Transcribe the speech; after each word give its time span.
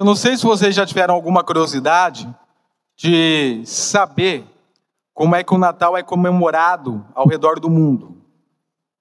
Eu 0.00 0.06
não 0.06 0.16
sei 0.16 0.34
se 0.34 0.44
vocês 0.44 0.74
já 0.74 0.86
tiveram 0.86 1.12
alguma 1.12 1.44
curiosidade 1.44 2.26
de 2.96 3.60
saber 3.66 4.46
como 5.12 5.36
é 5.36 5.44
que 5.44 5.52
o 5.52 5.58
Natal 5.58 5.94
é 5.94 6.02
comemorado 6.02 7.04
ao 7.14 7.28
redor 7.28 7.60
do 7.60 7.68
mundo. 7.68 8.16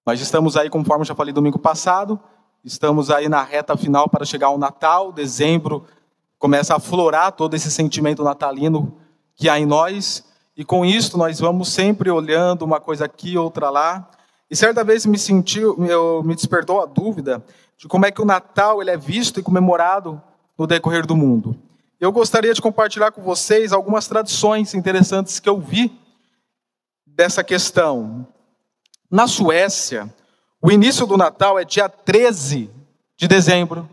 Nós 0.06 0.20
estamos 0.20 0.58
aí, 0.58 0.70
conforme 0.70 1.06
já 1.06 1.16
falei 1.16 1.34
domingo 1.34 1.58
passado, 1.58 2.20
estamos 2.66 3.10
aí 3.10 3.30
na 3.30 3.42
reta 3.42 3.78
final 3.78 4.10
para 4.10 4.26
chegar 4.26 4.48
ao 4.48 4.58
Natal, 4.58 5.14
dezembro 5.14 5.86
começa 6.38 6.76
a 6.76 6.82
florar 6.82 7.32
todo 7.32 7.54
esse 7.54 7.72
sentimento 7.72 8.22
natalino 8.22 8.98
que 9.38 9.48
há 9.48 9.58
em 9.58 9.66
nós, 9.66 10.26
e 10.54 10.66
com 10.66 10.84
isso 10.84 11.18
nós 11.18 11.40
vamos 11.40 11.70
sempre 11.70 12.12
olhando 12.12 12.64
uma 12.64 12.82
coisa 12.82 13.06
aqui, 13.06 13.38
outra 13.38 13.70
lá. 13.70 14.10
E 14.52 14.56
certa 14.56 14.84
vez 14.84 15.06
me 15.06 15.18
sentiu, 15.18 15.82
eu, 15.86 16.22
me 16.24 16.36
despertou 16.36 16.82
a 16.82 16.86
dúvida 16.86 17.42
de 17.78 17.88
como 17.88 18.06
é 18.06 18.12
que 18.12 18.22
o 18.22 18.26
Natal 18.26 18.82
ele 18.82 18.92
é 18.92 18.98
visto 18.98 19.40
e 19.40 19.44
comemorado 19.44 20.22
no 20.60 20.68
decorrer 20.68 21.06
do 21.06 21.16
mundo. 21.16 21.58
Eu 22.02 22.12
gostaria 22.12 22.54
de 22.54 22.62
compartilhar 22.62 23.12
com 23.12 23.22
vocês 23.22 23.72
algumas 23.72 24.08
tradições 24.10 24.74
interessantes 24.74 25.40
que 25.40 25.48
eu 25.48 25.58
vi 25.58 25.98
dessa 27.08 27.42
questão. 27.46 28.28
Na 29.10 29.26
Suécia, 29.26 30.14
o 30.62 30.70
início 30.70 31.08
do 31.08 31.16
Natal 31.16 31.58
é 31.58 31.64
dia 31.64 31.88
13 31.88 32.70
de 33.16 33.28
dezembro, 33.28 33.90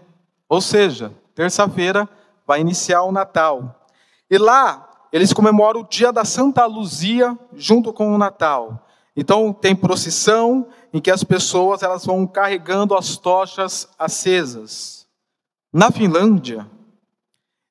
ou 0.48 0.60
seja, 0.60 1.12
terça-feira 1.37 2.09
vai 2.45 2.60
iniciar 2.60 3.02
o 3.05 3.12
Natal. 3.12 3.88
E 4.29 4.37
lá 4.37 5.09
eles 5.12 5.33
comemoram 5.33 5.80
o 5.80 5.88
dia 5.88 6.12
da 6.12 6.24
Santa 6.24 6.66
Luzia 6.66 7.38
junto 7.55 7.93
com 7.93 8.12
o 8.12 8.19
Natal. 8.19 8.85
Então 9.16 9.52
tem 9.52 9.74
procissão 9.74 10.66
em 10.93 11.01
que 11.01 11.12
as 11.12 11.23
pessoas 11.23 11.83
elas 11.83 12.05
vão 12.05 12.27
carregando 12.27 12.96
as 12.96 13.16
tochas 13.16 13.88
acesas. 13.96 14.95
Na 15.73 15.91
Finlândia, 15.91 16.70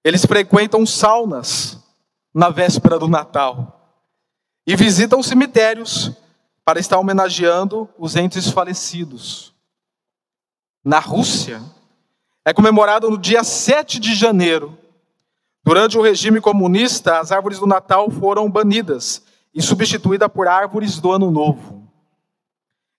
eles 0.04 0.26
frequentam 0.26 0.86
saunas 0.86 1.84
na 2.34 2.50
véspera 2.50 3.00
do 3.00 3.08
Natal 3.08 4.00
e 4.68 4.76
visitam 4.76 5.24
cemitérios 5.24 6.12
para 6.64 6.80
estar 6.80 7.00
homenageando 7.00 7.90
os 7.98 8.16
entes 8.16 8.50
falecidos. 8.50 9.54
Na 10.84 11.00
Rússia, 11.00 11.62
é 12.44 12.54
comemorado 12.54 13.10
no 13.10 13.18
dia 13.18 13.44
7 13.44 14.00
de 14.00 14.14
janeiro. 14.14 14.78
Durante 15.64 15.98
o 15.98 16.02
regime 16.02 16.40
comunista, 16.40 17.20
as 17.20 17.32
árvores 17.32 17.58
do 17.58 17.66
Natal 17.66 18.12
foram 18.12 18.50
banidas 18.50 19.24
e 19.52 19.62
substituídas 19.62 20.30
por 20.32 20.48
árvores 20.48 21.00
do 21.00 21.12
Ano 21.12 21.32
Novo. 21.32 21.90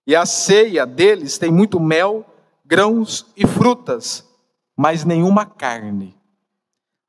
E 0.05 0.17
a 0.17 0.27
ceia 0.27 0.85
deles 0.85 1.39
tem 1.39 1.53
muito 1.53 1.79
mel, 1.79 2.25
grãos 2.65 3.27
e 3.37 3.47
frutas, 3.47 4.26
mas 4.77 5.05
nenhuma 5.05 5.47
carne. 5.47 6.17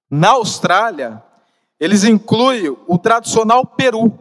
Na 0.10 0.32
Austrália, 0.32 1.22
eles 1.80 2.04
incluem 2.04 2.76
o 2.88 2.98
tradicional 2.98 3.66
peru, 3.66 4.18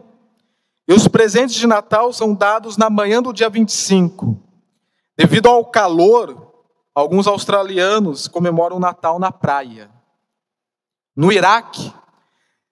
e 0.87 0.93
os 0.93 1.07
presentes 1.07 1.55
de 1.55 1.67
Natal 1.67 2.13
são 2.13 2.33
dados 2.33 2.77
na 2.77 2.89
manhã 2.89 3.21
do 3.21 3.33
dia 3.33 3.49
25. 3.49 4.41
Devido 5.17 5.47
ao 5.49 5.65
calor, 5.65 6.53
alguns 6.93 7.27
australianos 7.27 8.27
comemoram 8.27 8.77
o 8.77 8.79
Natal 8.79 9.19
na 9.19 9.31
praia. 9.31 9.89
No 11.15 11.31
Iraque, 11.31 11.93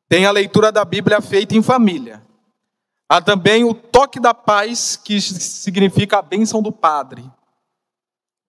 tem 0.08 0.26
a 0.26 0.32
leitura 0.32 0.72
da 0.72 0.86
Bíblia 0.86 1.20
feita 1.20 1.56
em 1.56 1.64
família. 1.64 2.22
Há 3.10 3.22
também 3.22 3.64
o 3.64 3.74
toque 3.74 4.20
da 4.20 4.34
paz, 4.34 4.96
que 4.96 5.20
significa 5.20 6.20
a 6.20 6.22
bênção 6.22 6.62
do 6.62 6.72
Padre. 6.72 7.30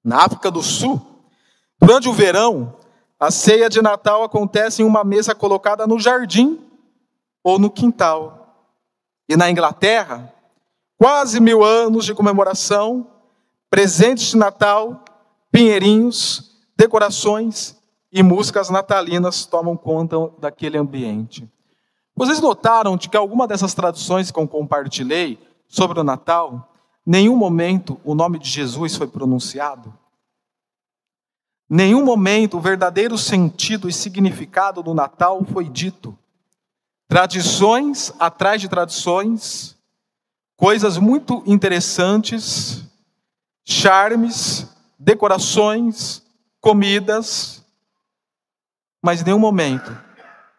Na 0.05 0.25
África 0.25 0.51
do 0.51 0.63
Sul, 0.63 1.16
durante 1.79 2.09
o 2.09 2.13
verão, 2.13 2.75
a 3.19 3.31
ceia 3.31 3.69
de 3.69 3.81
Natal 3.81 4.23
acontece 4.23 4.83
em 4.83 4.85
uma 4.85 5.03
mesa 5.03 5.35
colocada 5.35 5.87
no 5.87 5.99
jardim 5.99 6.61
ou 7.43 7.59
no 7.59 7.71
quintal. 7.71 8.67
E 9.29 9.37
na 9.37 9.51
Inglaterra, 9.51 10.33
quase 10.99 11.41
mil 11.41 11.65
anos 11.65 12.05
de 12.05 12.15
comemoração, 12.15 13.07
presentes 13.71 14.27
de 14.27 14.37
Natal, 14.37 15.05
pinheirinhos, 15.51 16.57
decorações 16.77 17.77
e 18.13 18.23
músicas 18.23 18.71
natalinas 18.71 19.47
tomam 19.47 19.77
conta 19.77 20.17
daquele 20.39 20.79
ambiente. 20.79 21.51
Vocês 22.15 22.41
notaram 22.41 22.97
de 22.97 23.09
que 23.09 23.17
alguma 23.17 23.47
dessas 23.47 23.75
traduções 23.75 24.31
que 24.31 24.39
eu 24.39 24.49
compartilhei 24.49 25.39
sobre 25.69 26.01
o 26.01 26.05
Natal, 26.05 26.73
nenhum 27.05 27.37
momento 27.37 28.01
o 28.05 28.15
nome 28.15 28.39
de 28.39 28.49
Jesus 28.49 28.97
foi 28.97 29.07
pronunciado? 29.07 29.93
Nenhum 31.69 32.05
momento 32.05 32.57
o 32.57 32.61
verdadeiro 32.61 33.19
sentido 33.19 33.89
e 33.89 33.93
significado 33.93 34.83
do 34.83 34.95
Natal 34.95 35.45
foi 35.45 35.69
dito. 35.69 36.17
Tradições 37.09 38.13
atrás 38.19 38.61
de 38.61 38.69
tradições, 38.69 39.77
coisas 40.57 40.97
muito 40.97 41.43
interessantes, 41.47 42.85
charmes, 43.65 44.69
decorações, 44.99 46.23
comidas, 46.61 47.65
mas 49.03 49.23
nenhum 49.23 49.39
momento 49.39 49.97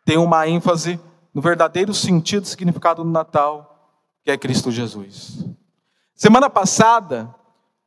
tem 0.06 0.18
uma 0.18 0.48
ênfase 0.48 1.00
no 1.34 1.42
verdadeiro 1.42 1.94
sentido 1.94 2.44
e 2.44 2.48
significado 2.48 3.04
do 3.04 3.10
Natal, 3.10 3.92
que 4.24 4.32
é 4.32 4.38
Cristo 4.38 4.72
Jesus. 4.72 5.46
Semana 6.16 6.50
passada, 6.50 7.34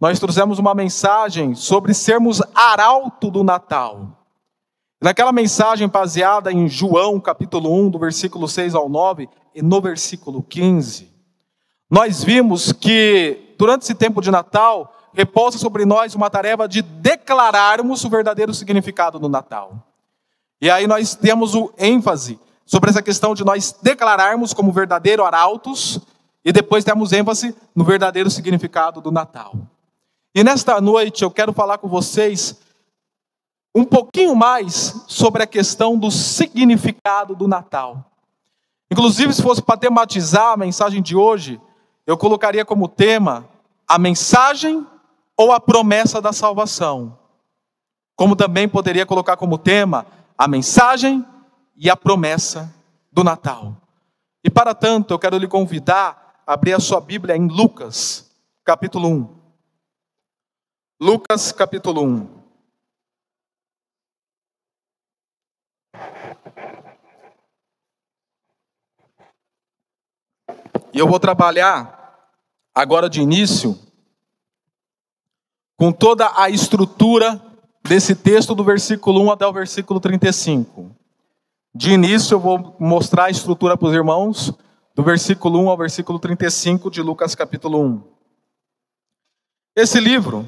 nós 0.01 0.19
trouxemos 0.19 0.59
uma 0.59 0.75
mensagem 0.75 1.55
sobre 1.55 1.93
sermos 1.93 2.41
arauto 2.55 3.31
do 3.31 3.45
Natal. 3.45 4.17
Naquela 5.03 5.33
mensagem 5.33 5.89
baseada 5.89 6.53
em 6.53 6.69
João, 6.69 7.21
capítulo 7.21 7.73
1, 7.87 7.91
do 7.91 7.99
versículo 7.99 8.49
6 8.49 8.75
ao 8.75 8.89
9, 8.89 9.29
e 9.55 9.63
no 9.63 9.81
versículo 9.81 10.43
15, 10.43 11.11
nós 11.91 12.23
vimos 12.23 12.73
que 12.73 13.51
durante 13.61 13.83
esse 13.83 13.95
tempo 13.95 14.23
de 14.23 14.31
Natal, 14.31 14.91
repousa 15.13 15.59
sobre 15.59 15.85
nós 15.85 16.15
uma 16.15 16.31
tarefa 16.31 16.67
de 16.67 16.81
declararmos 16.81 18.03
o 18.05 18.09
verdadeiro 18.09 18.55
significado 18.55 19.19
do 19.19 19.29
Natal. 19.29 19.87
E 20.63 20.71
aí 20.71 20.87
nós 20.87 21.15
temos 21.15 21.55
o 21.55 21.71
ênfase 21.77 22.41
sobre 22.65 22.89
essa 22.89 23.03
questão 23.03 23.35
de 23.35 23.45
nós 23.45 23.77
declararmos 23.83 24.55
como 24.55 24.73
verdadeiro 24.73 25.23
arautos, 25.23 26.01
e 26.43 26.53
depois 26.53 26.85
temos 26.85 27.13
ênfase 27.13 27.55
no 27.75 27.85
verdadeiro 27.85 28.31
significado 28.31 29.03
do 29.03 29.11
Natal. 29.11 29.53
E 30.35 30.45
nesta 30.45 30.81
noite 30.81 31.25
eu 31.25 31.31
quero 31.31 31.53
falar 31.53 31.79
com 31.79 31.89
vocês 31.89 32.57
um 33.75 33.85
pouquinho 33.85 34.35
mais 34.35 35.05
sobre 35.09 35.43
a 35.43 35.47
questão 35.47 35.99
do 35.99 36.11
significado 36.11 37.35
do 37.35 37.49
Natal. 37.49 38.05
Inclusive, 38.91 39.33
se 39.33 39.43
fosse 39.43 39.63
para 39.63 39.77
tematizar 39.77 40.53
a 40.53 40.57
mensagem 40.57 41.01
de 41.01 41.17
hoje, 41.17 41.61
eu 42.07 42.17
colocaria 42.17 42.65
como 42.65 42.89
tema 42.89 43.49
a 43.89 43.99
mensagem 43.99 44.87
ou 45.37 45.53
a 45.53 45.61
promessa 45.61 46.21
da 46.21 46.33
salvação. 46.33 47.17
Como 48.17 48.37
também 48.37 48.69
poderia 48.69 49.07
colocar 49.07 49.37
como 49.37 49.59
tema 49.59 50.07
a 50.37 50.47
mensagem 50.47 51.25
e 51.77 51.89
a 51.89 51.97
promessa 51.97 52.73
do 53.13 53.25
Natal. 53.25 53.77
E 54.45 54.51
para 54.51 54.75
tanto, 54.75 55.15
eu 55.15 55.19
quero 55.19 55.39
lhe 55.39 55.49
convidar 55.49 56.43
a 56.47 56.55
abrir 56.55 56.73
a 56.73 56.81
sua 56.81 57.01
Bíblia 57.01 57.37
em 57.37 57.47
Lucas, 57.49 58.31
capítulo 58.65 59.09
1. 59.09 59.40
Lucas, 61.03 61.51
capítulo 61.51 62.03
1. 62.03 62.29
E 70.93 70.99
eu 70.99 71.09
vou 71.09 71.19
trabalhar 71.19 72.29
agora 72.75 73.09
de 73.09 73.23
início 73.23 73.79
com 75.79 75.91
toda 75.91 76.31
a 76.39 76.51
estrutura 76.51 77.41
desse 77.83 78.15
texto 78.15 78.55
do 78.55 78.63
versículo 78.63 79.23
1 79.23 79.31
até 79.31 79.47
o 79.47 79.53
versículo 79.55 80.01
35. 80.01 80.95
De 81.75 81.93
início 81.93 82.35
eu 82.35 82.41
vou 82.41 82.77
mostrar 82.79 83.25
a 83.25 83.31
estrutura 83.31 83.75
para 83.75 83.89
os 83.89 83.95
irmãos 83.95 84.53
do 84.95 85.03
versículo 85.03 85.61
1 85.61 85.71
ao 85.71 85.79
versículo 85.79 86.19
35 86.19 86.91
de 86.91 87.01
Lucas 87.01 87.35
capítulo 87.35 87.81
1. 87.81 88.03
Esse 89.75 89.99
livro, 89.99 90.47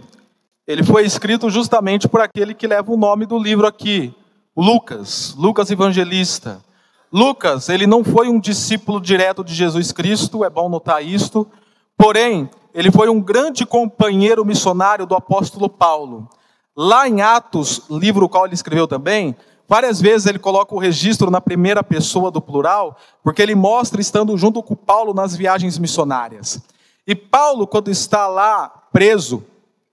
ele 0.72 0.82
foi 0.82 1.04
escrito 1.04 1.50
justamente 1.50 2.08
por 2.08 2.22
aquele 2.22 2.54
que 2.54 2.66
leva 2.66 2.90
o 2.90 2.96
nome 2.96 3.26
do 3.26 3.38
livro 3.38 3.66
aqui, 3.66 4.14
Lucas, 4.56 5.34
Lucas 5.36 5.70
evangelista. 5.70 6.64
Lucas, 7.12 7.68
ele 7.68 7.86
não 7.86 8.02
foi 8.02 8.30
um 8.30 8.40
discípulo 8.40 8.98
direto 8.98 9.44
de 9.44 9.52
Jesus 9.52 9.92
Cristo, 9.92 10.46
é 10.46 10.48
bom 10.48 10.70
notar 10.70 11.04
isto, 11.04 11.46
porém, 11.94 12.48
ele 12.72 12.90
foi 12.90 13.10
um 13.10 13.20
grande 13.20 13.66
companheiro 13.66 14.46
missionário 14.46 15.04
do 15.04 15.14
apóstolo 15.14 15.68
Paulo. 15.68 16.26
Lá 16.74 17.06
em 17.06 17.20
Atos, 17.20 17.82
livro 17.90 18.26
qual 18.26 18.46
ele 18.46 18.54
escreveu 18.54 18.88
também, 18.88 19.36
várias 19.68 20.00
vezes 20.00 20.26
ele 20.26 20.38
coloca 20.38 20.74
o 20.74 20.78
registro 20.78 21.30
na 21.30 21.40
primeira 21.40 21.84
pessoa 21.84 22.30
do 22.30 22.40
plural, 22.40 22.96
porque 23.22 23.42
ele 23.42 23.54
mostra 23.54 24.00
estando 24.00 24.34
junto 24.38 24.62
com 24.62 24.74
Paulo 24.74 25.12
nas 25.12 25.36
viagens 25.36 25.76
missionárias. 25.76 26.62
E 27.06 27.14
Paulo, 27.14 27.66
quando 27.66 27.90
está 27.90 28.26
lá 28.26 28.70
preso, 28.90 29.44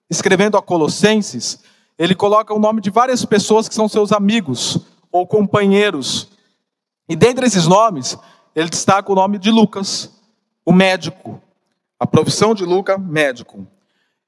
escrevendo 0.10 0.58
a 0.58 0.62
Colossenses, 0.62 1.60
ele 1.98 2.16
coloca 2.16 2.54
o 2.54 2.60
nome 2.60 2.82
de 2.82 2.90
várias 2.90 3.26
pessoas 3.26 3.68
que 3.68 3.76
são 3.76 3.88
seus 3.88 4.12
amigos 4.12 4.80
ou 5.12 5.28
companheiros. 5.28 6.30
E 7.08 7.16
dentre 7.16 7.46
esses 7.46 7.68
nomes, 7.68 8.18
ele 8.56 8.70
destaca 8.70 9.12
o 9.12 9.16
nome 9.16 9.38
de 9.38 9.52
Lucas, 9.52 10.10
o 10.66 10.72
médico. 10.72 11.42
A 12.00 12.08
profissão 12.08 12.56
de 12.56 12.64
Lucas, 12.64 12.98
médico. 13.00 13.68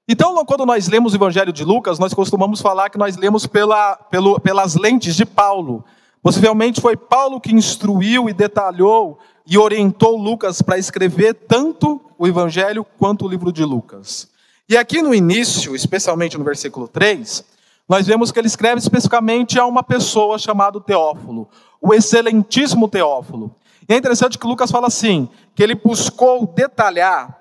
Então, 0.08 0.44
quando 0.46 0.66
nós 0.66 0.90
lemos 0.90 1.14
o 1.14 1.16
Evangelho 1.16 1.54
de 1.54 1.64
Lucas, 1.64 1.98
nós 1.98 2.14
costumamos 2.14 2.60
falar 2.60 2.90
que 2.90 2.98
nós 2.98 3.16
lemos 3.16 3.48
pela, 3.48 3.96
pelo, 3.96 4.40
pelas 4.40 4.76
lentes 4.76 5.16
de 5.16 5.26
Paulo. 5.26 5.86
Possivelmente 6.22 6.82
foi 6.82 6.98
Paulo 6.98 7.40
que 7.40 7.54
instruiu 7.54 8.28
e 8.28 8.34
detalhou 8.34 9.18
e 9.48 9.58
orientou 9.58 10.18
Lucas 10.18 10.62
para 10.62 10.78
escrever 10.78 11.34
tanto 11.34 12.02
o 12.18 12.28
Evangelho 12.28 12.86
quanto 12.98 13.26
o 13.26 13.28
livro 13.30 13.52
de 13.52 13.64
Lucas. 13.64 14.31
E 14.72 14.78
aqui 14.78 15.02
no 15.02 15.14
início, 15.14 15.76
especialmente 15.76 16.38
no 16.38 16.46
versículo 16.46 16.88
3, 16.88 17.44
nós 17.90 18.08
vemos 18.08 18.32
que 18.32 18.40
ele 18.40 18.48
escreve 18.48 18.80
especificamente 18.80 19.60
a 19.60 19.66
uma 19.66 19.84
pessoa 19.84 20.40
chamada 20.40 20.80
Teófilo, 20.80 21.50
o 21.82 21.94
excelentíssimo 21.94 22.88
Teófilo. 22.88 23.54
E 23.86 23.94
é 23.94 23.98
interessante 23.98 24.40
que 24.40 24.48
Lucas 24.48 24.72
fala 24.72 24.88
assim, 24.88 25.28
que 25.54 25.62
ele 25.62 25.76
buscou 25.76 26.48
detalhar, 26.48 27.38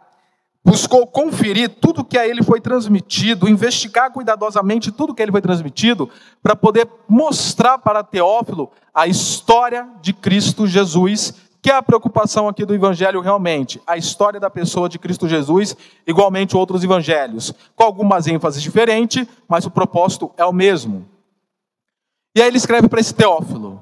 buscou 0.64 1.06
conferir 1.06 1.68
tudo 1.80 2.04
que 2.04 2.18
a 2.18 2.26
ele 2.26 2.42
foi 2.42 2.60
transmitido, 2.60 3.48
investigar 3.48 4.10
cuidadosamente 4.10 4.90
tudo 4.90 5.14
que 5.14 5.22
a 5.22 5.24
ele 5.24 5.30
foi 5.30 5.40
transmitido, 5.40 6.10
para 6.42 6.56
poder 6.56 6.88
mostrar 7.08 7.78
para 7.78 8.02
Teófilo 8.02 8.72
a 8.92 9.06
história 9.06 9.88
de 10.02 10.12
Cristo 10.12 10.66
Jesus 10.66 11.34
que 11.62 11.70
é 11.70 11.74
a 11.74 11.82
preocupação 11.82 12.48
aqui 12.48 12.64
do 12.64 12.74
Evangelho 12.74 13.20
realmente? 13.20 13.80
A 13.86 13.96
história 13.96 14.40
da 14.40 14.48
pessoa 14.48 14.88
de 14.88 14.98
Cristo 14.98 15.28
Jesus, 15.28 15.76
igualmente 16.06 16.56
outros 16.56 16.82
evangelhos, 16.82 17.52
com 17.76 17.84
algumas 17.84 18.26
ênfases 18.26 18.62
diferentes, 18.62 19.26
mas 19.46 19.66
o 19.66 19.70
propósito 19.70 20.32
é 20.38 20.44
o 20.44 20.52
mesmo. 20.52 21.06
E 22.34 22.40
aí 22.40 22.48
ele 22.48 22.56
escreve 22.56 22.88
para 22.88 23.00
esse 23.00 23.12
Teófilo. 23.12 23.80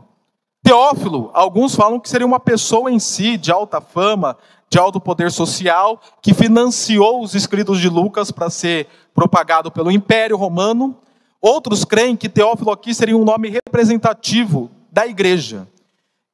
Teófilo, 0.62 1.30
alguns 1.32 1.74
falam 1.74 2.00
que 2.00 2.08
seria 2.08 2.26
uma 2.26 2.40
pessoa 2.40 2.90
em 2.90 2.98
si, 2.98 3.36
de 3.36 3.52
alta 3.52 3.80
fama, 3.80 4.36
de 4.68 4.78
alto 4.78 5.00
poder 5.00 5.30
social, 5.30 6.00
que 6.20 6.34
financiou 6.34 7.22
os 7.22 7.34
escritos 7.34 7.78
de 7.78 7.88
Lucas 7.88 8.32
para 8.32 8.50
ser 8.50 8.88
propagado 9.14 9.70
pelo 9.70 9.90
Império 9.90 10.36
Romano. 10.36 10.96
Outros 11.40 11.84
creem 11.84 12.16
que 12.16 12.28
Teófilo 12.28 12.72
aqui 12.72 12.92
seria 12.92 13.16
um 13.16 13.24
nome 13.24 13.48
representativo 13.48 14.68
da 14.90 15.06
igreja 15.06 15.68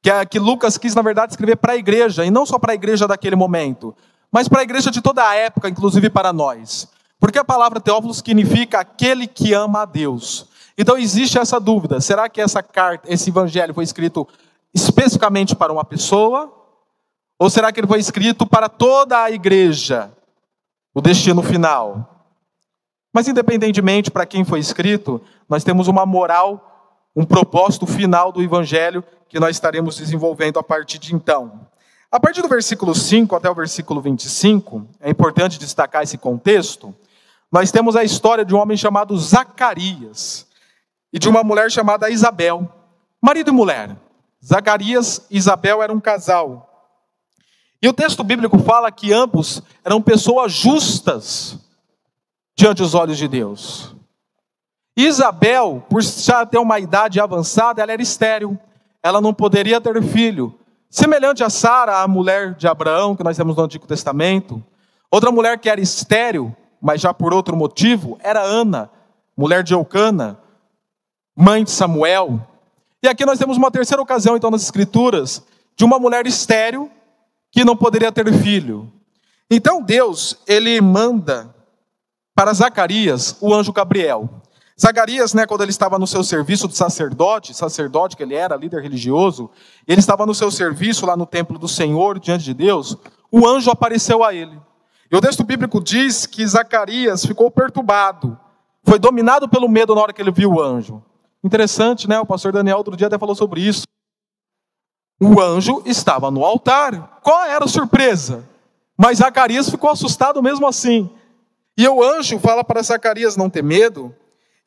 que, 0.05 0.11
é, 0.11 0.23
que 0.23 0.37
Lucas 0.37 0.77
quis, 0.77 0.93
na 0.93 1.01
verdade, 1.01 1.33
escrever 1.33 1.55
para 1.55 1.73
a 1.73 1.77
igreja, 1.77 2.23
e 2.23 2.29
não 2.29 2.45
só 2.45 2.59
para 2.59 2.73
a 2.73 2.75
igreja 2.75 3.07
daquele 3.07 3.35
momento, 3.35 3.95
mas 4.31 4.47
para 4.47 4.59
a 4.59 4.63
igreja 4.63 4.91
de 4.91 5.01
toda 5.01 5.27
a 5.27 5.33
época, 5.33 5.67
inclusive 5.67 6.11
para 6.11 6.31
nós. 6.31 6.87
Porque 7.19 7.39
a 7.39 7.43
palavra 7.43 7.79
Teófilo 7.79 8.13
significa 8.13 8.81
aquele 8.81 9.25
que 9.25 9.51
ama 9.51 9.81
a 9.81 9.85
Deus. 9.85 10.45
Então 10.77 10.95
existe 10.95 11.39
essa 11.39 11.59
dúvida: 11.59 11.99
será 12.01 12.29
que 12.29 12.39
essa 12.39 12.61
carta, 12.61 13.11
esse 13.11 13.31
evangelho 13.31 13.73
foi 13.73 13.83
escrito 13.83 14.27
especificamente 14.71 15.55
para 15.55 15.73
uma 15.73 15.83
pessoa? 15.83 16.53
Ou 17.39 17.49
será 17.49 17.71
que 17.71 17.79
ele 17.79 17.87
foi 17.87 17.99
escrito 17.99 18.45
para 18.45 18.69
toda 18.69 19.23
a 19.23 19.31
igreja? 19.31 20.11
O 20.93 21.01
destino 21.01 21.41
final. 21.41 22.27
Mas 23.11 23.27
independentemente 23.27 24.11
para 24.11 24.27
quem 24.27 24.45
foi 24.45 24.59
escrito, 24.59 25.19
nós 25.49 25.63
temos 25.63 25.87
uma 25.87 26.05
moral, 26.05 27.09
um 27.15 27.25
propósito 27.25 27.87
final 27.87 28.31
do 28.31 28.43
evangelho 28.43 29.03
que 29.27 29.39
nós 29.39 29.55
estaremos 29.55 29.97
desenvolvendo 29.97 30.59
a 30.59 30.63
partir 30.63 30.97
de 30.99 31.13
então. 31.13 31.67
A 32.11 32.19
partir 32.19 32.41
do 32.41 32.47
versículo 32.47 32.95
5 32.95 33.35
até 33.35 33.49
o 33.49 33.55
versículo 33.55 34.01
25, 34.01 34.87
é 35.01 35.09
importante 35.09 35.59
destacar 35.59 36.03
esse 36.03 36.17
contexto, 36.17 36.95
nós 37.51 37.71
temos 37.71 37.95
a 37.95 38.03
história 38.03 38.45
de 38.45 38.53
um 38.53 38.59
homem 38.59 38.77
chamado 38.77 39.17
Zacarias 39.17 40.47
e 41.11 41.19
de 41.19 41.27
uma 41.27 41.43
mulher 41.43 41.71
chamada 41.71 42.09
Isabel, 42.09 42.69
marido 43.21 43.49
e 43.49 43.53
mulher. 43.53 43.95
Zacarias 44.43 45.25
e 45.29 45.37
Isabel 45.37 45.81
eram 45.81 45.95
um 45.95 45.99
casal. 45.99 46.71
E 47.81 47.87
o 47.87 47.93
texto 47.93 48.23
bíblico 48.23 48.57
fala 48.59 48.91
que 48.91 49.11
ambos 49.11 49.61
eram 49.83 50.01
pessoas 50.01 50.51
justas 50.51 51.59
diante 52.55 52.81
dos 52.81 52.93
olhos 52.93 53.17
de 53.17 53.27
Deus. 53.27 53.95
Isabel, 54.95 55.85
por 55.89 56.01
já 56.01 56.45
ter 56.45 56.57
uma 56.57 56.79
idade 56.79 57.19
avançada, 57.19 57.81
ela 57.81 57.91
era 57.91 58.01
estéril 58.01 58.57
ela 59.05 59.21
não 59.21 59.31
poderia 59.31 59.79
ter 59.79 60.01
filho. 60.01 60.51
Semelhante 60.89 61.43
a 61.43 61.49
Sara, 61.51 62.01
a 62.01 62.07
mulher 62.07 62.55
de 62.55 62.67
Abraão, 62.67 63.15
que 63.15 63.23
nós 63.23 63.37
temos 63.37 63.55
no 63.55 63.61
Antigo 63.61 63.85
Testamento. 63.85 64.63
Outra 65.11 65.31
mulher 65.31 65.59
que 65.59 65.69
era 65.69 65.79
estéril, 65.79 66.55
mas 66.81 67.01
já 67.01 67.13
por 67.13 67.31
outro 67.31 67.55
motivo, 67.55 68.17
era 68.19 68.41
Ana, 68.41 68.89
mulher 69.37 69.61
de 69.61 69.75
Eucana, 69.75 70.39
mãe 71.37 71.63
de 71.63 71.69
Samuel. 71.69 72.39
E 73.03 73.07
aqui 73.07 73.23
nós 73.27 73.37
temos 73.37 73.57
uma 73.57 73.69
terceira 73.69 74.01
ocasião, 74.01 74.35
então, 74.35 74.49
nas 74.49 74.63
Escrituras, 74.63 75.45
de 75.77 75.85
uma 75.85 75.99
mulher 75.99 76.25
estéril 76.25 76.89
que 77.51 77.63
não 77.63 77.77
poderia 77.77 78.11
ter 78.11 78.33
filho. 78.33 78.91
Então 79.51 79.83
Deus, 79.83 80.39
ele 80.47 80.81
manda 80.81 81.53
para 82.33 82.51
Zacarias 82.53 83.37
o 83.39 83.53
anjo 83.53 83.71
Gabriel. 83.71 84.27
Zacarias, 84.79 85.33
né, 85.33 85.45
quando 85.45 85.61
ele 85.61 85.71
estava 85.71 85.97
no 85.97 86.05
seu 86.05 86.23
serviço 86.23 86.67
de 86.67 86.75
sacerdote, 86.75 87.53
sacerdote 87.53 88.17
que 88.17 88.23
ele 88.23 88.35
era, 88.35 88.57
líder 88.57 88.81
religioso, 88.81 89.49
ele 89.87 89.99
estava 89.99 90.25
no 90.25 90.35
seu 90.35 90.51
serviço 90.51 91.05
lá 91.05 91.15
no 91.15 91.25
templo 91.25 91.57
do 91.57 91.67
Senhor, 91.67 92.19
diante 92.19 92.43
de 92.43 92.53
Deus, 92.53 92.97
o 93.31 93.47
anjo 93.47 93.71
apareceu 93.71 94.23
a 94.23 94.33
ele. 94.33 94.59
E 95.09 95.15
o 95.15 95.21
texto 95.21 95.43
bíblico 95.43 95.81
diz 95.81 96.25
que 96.25 96.45
Zacarias 96.45 97.25
ficou 97.25 97.49
perturbado, 97.49 98.37
foi 98.83 98.99
dominado 98.99 99.47
pelo 99.47 99.69
medo 99.69 99.95
na 99.95 100.01
hora 100.01 100.13
que 100.13 100.21
ele 100.21 100.31
viu 100.31 100.51
o 100.51 100.61
anjo. 100.61 101.01
Interessante, 101.43 102.07
né? 102.07 102.19
O 102.19 102.25
pastor 102.25 102.51
Daniel 102.51 102.77
outro 102.77 102.97
dia 102.97 103.07
até 103.07 103.17
falou 103.17 103.35
sobre 103.35 103.61
isso. 103.61 103.83
O 105.21 105.39
anjo 105.39 105.81
estava 105.85 106.29
no 106.29 106.43
altar. 106.43 107.19
Qual 107.23 107.45
era 107.45 107.63
a 107.63 107.67
surpresa? 107.67 108.43
Mas 108.97 109.19
Zacarias 109.19 109.69
ficou 109.69 109.89
assustado 109.89 110.41
mesmo 110.43 110.67
assim. 110.67 111.09
E 111.77 111.87
o 111.87 112.03
anjo 112.03 112.39
fala 112.39 112.63
para 112.63 112.81
Zacarias 112.81 113.37
não 113.37 113.49
ter 113.49 113.63
medo, 113.63 114.13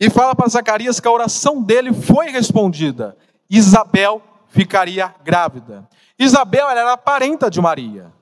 e 0.00 0.08
fala 0.08 0.34
para 0.34 0.48
Zacarias 0.48 1.00
que 1.00 1.08
a 1.08 1.12
oração 1.12 1.62
dele 1.62 1.92
foi 1.92 2.30
respondida. 2.30 3.16
Isabel 3.50 4.22
ficaria 4.48 5.14
grávida. 5.24 5.88
Isabel 6.18 6.68
era 6.68 6.96
parenta 6.96 7.50
de 7.50 7.60
Maria. 7.60 8.12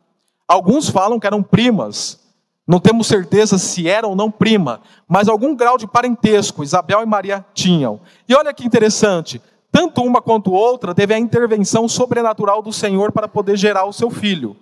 Alguns 0.46 0.88
falam 0.88 1.18
que 1.18 1.26
eram 1.26 1.42
primas. 1.42 2.20
Não 2.66 2.80
temos 2.80 3.06
certeza 3.06 3.58
se 3.58 3.88
era 3.88 4.08
ou 4.08 4.16
não 4.16 4.30
prima, 4.30 4.80
mas 5.06 5.28
algum 5.28 5.54
grau 5.54 5.78
de 5.78 5.86
parentesco 5.86 6.64
Isabel 6.64 7.00
e 7.02 7.06
Maria 7.06 7.44
tinham. 7.54 8.00
E 8.28 8.34
olha 8.34 8.52
que 8.52 8.66
interessante, 8.66 9.40
tanto 9.70 10.02
uma 10.02 10.20
quanto 10.20 10.52
outra 10.52 10.94
teve 10.94 11.14
a 11.14 11.18
intervenção 11.18 11.88
sobrenatural 11.88 12.62
do 12.62 12.72
Senhor 12.72 13.12
para 13.12 13.28
poder 13.28 13.56
gerar 13.56 13.84
o 13.84 13.92
seu 13.92 14.10
filho. 14.10 14.56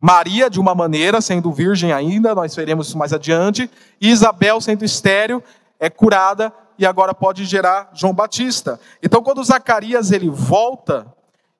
Maria, 0.00 0.48
de 0.48 0.60
uma 0.60 0.72
maneira, 0.72 1.20
sendo 1.20 1.52
virgem 1.52 1.92
ainda, 1.92 2.32
nós 2.32 2.54
veremos 2.54 2.86
isso 2.86 2.96
mais 2.96 3.12
adiante, 3.12 3.68
e 4.00 4.08
Isabel, 4.08 4.60
sendo 4.60 4.84
estéreo, 4.84 5.42
é 5.78 5.88
curada 5.88 6.52
e 6.78 6.86
agora 6.86 7.14
pode 7.14 7.44
gerar 7.44 7.90
João 7.92 8.14
Batista. 8.14 8.78
Então, 9.02 9.22
quando 9.22 9.42
Zacarias 9.42 10.12
ele 10.12 10.28
volta 10.30 11.06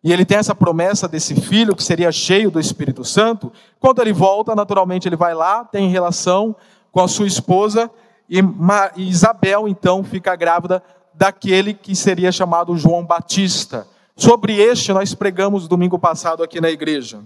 e 0.03 0.13
ele 0.13 0.25
tem 0.25 0.39
essa 0.39 0.55
promessa 0.55 1.09
desse 1.09 1.41
filho 1.41 1.75
que 1.75 1.83
seria 1.83 2.13
cheio 2.13 2.51
do 2.51 2.61
Espírito 2.61 3.05
Santo, 3.05 3.53
quando 3.81 4.01
ele 4.01 4.13
volta, 4.13 4.55
naturalmente 4.55 5.09
ele 5.09 5.17
vai 5.17 5.35
lá, 5.35 5.65
tem 5.65 5.91
relação 5.91 6.55
com 6.93 7.01
a 7.01 7.09
sua 7.09 7.27
esposa 7.27 7.91
e 8.29 8.41
Isabel 8.97 9.67
então 9.67 10.05
fica 10.05 10.37
grávida 10.37 10.83
daquele 11.15 11.75
que 11.75 11.97
seria 11.97 12.31
chamado 12.31 12.77
João 12.77 13.05
Batista. 13.05 13.87
Sobre 14.15 14.61
este 14.61 14.93
nós 14.93 15.15
pregamos 15.15 15.67
domingo 15.67 15.99
passado 15.99 16.43
aqui 16.43 16.61
na 16.61 16.71
igreja. 16.71 17.21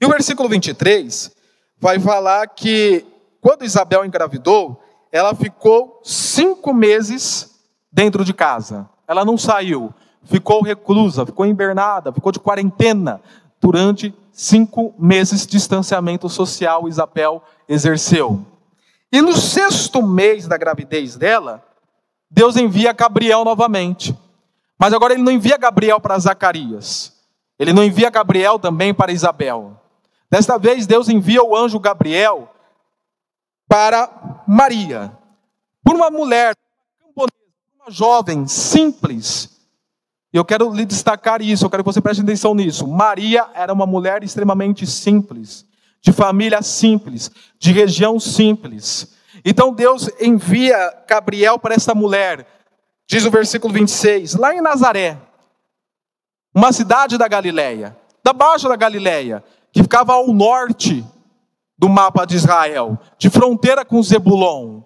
E 0.00 0.04
o 0.04 0.08
versículo 0.08 0.48
23 0.48 1.32
vai 1.78 1.98
falar 1.98 2.46
que 2.48 3.04
quando 3.40 3.64
Isabel 3.64 4.04
engravidou, 4.04 4.80
ela 5.16 5.34
ficou 5.34 6.00
cinco 6.04 6.74
meses 6.74 7.58
dentro 7.90 8.24
de 8.24 8.34
casa. 8.34 8.88
Ela 9.08 9.24
não 9.24 9.38
saiu, 9.38 9.92
ficou 10.24 10.62
reclusa, 10.62 11.24
ficou 11.24 11.46
invernada, 11.46 12.12
ficou 12.12 12.30
de 12.30 12.38
quarentena. 12.38 13.20
Durante 13.60 14.14
cinco 14.30 14.94
meses 14.98 15.46
de 15.46 15.52
distanciamento 15.52 16.28
social, 16.28 16.86
Isabel 16.86 17.42
exerceu. 17.66 18.44
E 19.10 19.22
no 19.22 19.32
sexto 19.32 20.02
mês 20.02 20.46
da 20.46 20.58
gravidez 20.58 21.16
dela, 21.16 21.64
Deus 22.30 22.56
envia 22.56 22.92
Gabriel 22.92 23.44
novamente. 23.44 24.16
Mas 24.78 24.92
agora 24.92 25.14
ele 25.14 25.22
não 25.22 25.32
envia 25.32 25.56
Gabriel 25.56 25.98
para 25.98 26.18
Zacarias. 26.18 27.14
Ele 27.58 27.72
não 27.72 27.82
envia 27.82 28.10
Gabriel 28.10 28.58
também 28.58 28.92
para 28.92 29.12
Isabel. 29.12 29.80
Desta 30.30 30.58
vez, 30.58 30.86
Deus 30.86 31.08
envia 31.08 31.42
o 31.42 31.56
anjo 31.56 31.78
Gabriel 31.78 32.50
para 33.68 34.25
Maria. 34.46 35.12
Por 35.84 35.94
uma 35.94 36.10
mulher, 36.10 36.54
uma 37.14 37.26
jovem 37.88 38.46
simples. 38.46 39.50
E 40.32 40.36
eu 40.36 40.44
quero 40.44 40.72
lhe 40.72 40.84
destacar 40.84 41.40
isso, 41.40 41.64
eu 41.64 41.70
quero 41.70 41.82
que 41.82 41.92
você 41.92 42.00
preste 42.00 42.22
atenção 42.22 42.54
nisso. 42.54 42.86
Maria 42.86 43.48
era 43.54 43.72
uma 43.72 43.86
mulher 43.86 44.22
extremamente 44.22 44.86
simples, 44.86 45.64
de 46.00 46.12
família 46.12 46.62
simples, 46.62 47.30
de 47.58 47.72
região 47.72 48.20
simples. 48.20 49.14
Então 49.44 49.72
Deus 49.72 50.10
envia 50.20 50.76
Gabriel 51.08 51.58
para 51.58 51.74
essa 51.74 51.94
mulher, 51.94 52.46
diz 53.06 53.24
o 53.24 53.30
versículo 53.30 53.72
26, 53.72 54.34
lá 54.34 54.54
em 54.54 54.60
Nazaré, 54.60 55.18
uma 56.54 56.72
cidade 56.72 57.16
da 57.16 57.28
Galileia, 57.28 57.96
da 58.24 58.32
Baixa 58.32 58.68
da 58.68 58.76
Galileia, 58.76 59.44
que 59.72 59.82
ficava 59.82 60.14
ao 60.14 60.32
norte 60.32 61.06
do 61.78 61.88
mapa 61.88 62.24
de 62.24 62.36
Israel, 62.36 62.98
de 63.18 63.28
fronteira 63.28 63.84
com 63.84 64.02
Zebulon. 64.02 64.80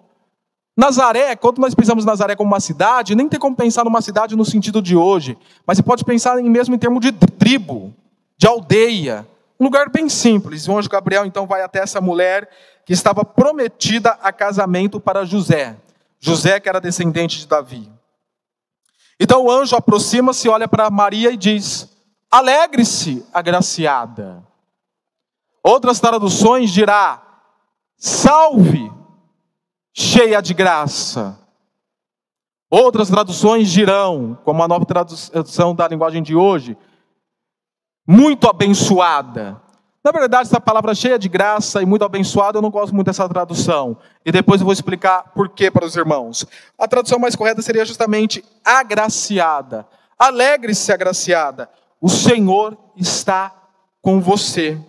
Nazaré, 0.75 1.35
quando 1.35 1.59
nós 1.59 1.75
pensamos 1.75 2.05
Nazaré 2.05 2.35
como 2.35 2.51
uma 2.51 2.59
cidade, 2.59 3.15
nem 3.15 3.27
tem 3.27 3.39
como 3.39 3.55
pensar 3.55 3.83
numa 3.83 4.01
cidade 4.01 4.35
no 4.35 4.45
sentido 4.45 4.81
de 4.81 4.95
hoje, 4.95 5.37
mas 5.65 5.77
você 5.77 5.83
pode 5.83 6.03
pensar 6.03 6.39
em 6.39 6.49
mesmo 6.49 6.75
em 6.75 6.79
termos 6.79 7.01
de 7.01 7.11
tribo, 7.11 7.93
de 8.37 8.47
aldeia, 8.47 9.27
um 9.59 9.65
lugar 9.65 9.89
bem 9.89 10.09
simples. 10.09 10.67
O 10.67 10.75
anjo 10.75 10.89
Gabriel 10.89 11.23
então 11.23 11.45
vai 11.45 11.61
até 11.61 11.79
essa 11.79 12.01
mulher 12.01 12.49
que 12.83 12.93
estava 12.93 13.23
prometida 13.23 14.17
a 14.21 14.33
casamento 14.33 14.99
para 14.99 15.23
José. 15.23 15.77
José 16.19 16.59
que 16.59 16.67
era 16.67 16.81
descendente 16.81 17.37
de 17.37 17.47
Davi. 17.47 17.87
Então 19.19 19.45
o 19.45 19.51
anjo 19.51 19.75
aproxima-se, 19.75 20.49
olha 20.49 20.67
para 20.67 20.89
Maria 20.89 21.31
e 21.31 21.37
diz: 21.37 21.87
Alegre-se, 22.31 23.23
agraciada. 23.31 24.43
Outras 25.63 25.99
traduções 25.99 26.71
dirá: 26.71 27.21
Salve, 27.97 28.91
cheia 29.93 30.41
de 30.41 30.53
graça. 30.53 31.37
Outras 32.69 33.09
traduções 33.09 33.69
dirão, 33.69 34.37
como 34.45 34.63
a 34.63 34.67
nova 34.67 34.85
tradução 34.85 35.75
da 35.75 35.87
linguagem 35.87 36.23
de 36.23 36.35
hoje, 36.35 36.77
muito 38.07 38.49
abençoada. 38.49 39.61
Na 40.03 40.11
verdade, 40.11 40.47
essa 40.47 40.59
palavra 40.59 40.95
cheia 40.95 41.19
de 41.19 41.29
graça 41.29 41.81
e 41.81 41.85
muito 41.85 42.03
abençoada, 42.03 42.57
eu 42.57 42.61
não 42.61 42.71
gosto 42.71 42.95
muito 42.95 43.07
dessa 43.07 43.27
tradução. 43.29 43.97
E 44.25 44.31
depois 44.31 44.61
eu 44.61 44.65
vou 44.65 44.73
explicar 44.73 45.31
por 45.35 45.49
que 45.49 45.69
para 45.69 45.85
os 45.85 45.95
irmãos. 45.95 46.45
A 46.79 46.87
tradução 46.87 47.19
mais 47.19 47.35
correta 47.35 47.61
seria 47.61 47.85
justamente 47.85 48.43
agraciada. 48.65 49.85
Alegre-se, 50.17 50.91
agraciada. 50.91 51.69
O 51.99 52.09
Senhor 52.09 52.75
está 52.95 53.53
com 54.01 54.19
você. 54.19 54.79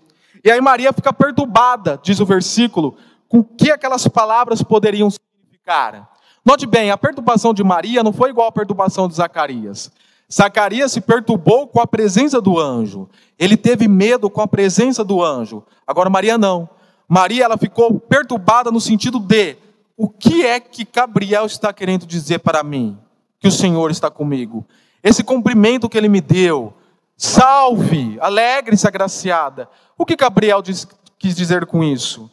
E 0.45 0.51
aí 0.51 0.61
Maria 0.61 0.93
fica 0.93 1.13
perturbada, 1.13 1.99
diz 2.03 2.19
o 2.21 2.27
versículo, 2.27 2.97
com 3.29 3.39
o 3.39 3.45
que 3.45 3.71
aquelas 3.71 4.07
palavras 4.09 4.63
poderiam 4.63 5.09
significar. 5.11 6.11
Note 6.45 6.67
bem, 6.67 6.91
a 6.91 6.97
perturbação 6.97 7.55
de 7.55 7.63
Maria 7.63 8.03
não 8.03 8.13
foi 8.13 8.31
igual 8.31 8.49
à 8.49 8.53
perturbação 8.53 9.07
de 9.07 9.15
Zacarias. 9.15 9.93
Zacarias 10.33 10.93
se 10.93 11.01
perturbou 11.01 11.69
com 11.69 11.81
a 11.81 11.87
presença 11.87 12.41
do 12.41 12.59
anjo. 12.59 13.09
Ele 13.39 13.57
teve 13.57 13.87
medo 13.87 14.29
com 14.29 14.41
a 14.41 14.49
presença 14.49 15.05
do 15.05 15.23
anjo. 15.23 15.63
Agora 15.87 16.11
Maria 16.11 16.37
não. 16.37 16.69
Maria 17.09 17.45
ela 17.45 17.59
ficou 17.59 18.01
perturbada 18.01 18.71
no 18.71 18.81
sentido 18.81 19.21
de 19.21 19.57
o 19.97 20.09
que 20.09 20.45
é 20.45 20.59
que 20.59 20.89
Gabriel 20.91 21.45
está 21.45 21.73
querendo 21.73 22.07
dizer 22.07 22.39
para 22.39 22.63
mim? 22.63 22.99
Que 23.39 23.49
o 23.49 23.53
Senhor 23.53 23.91
está 23.91 24.11
comigo. 24.11 24.67
Esse 25.03 25.23
cumprimento 25.23 25.89
que 25.89 25.99
ele 25.99 26.09
me 26.09 26.21
deu. 26.21 26.73
Salve, 27.17 28.17
alegre-se, 28.21 28.89
agraciada. 28.89 29.69
O 30.03 30.05
que 30.05 30.17
Gabriel 30.17 30.61
diz, 30.61 30.85
quis 31.17 31.33
dizer 31.33 31.65
com 31.65 31.85
isso? 31.85 32.29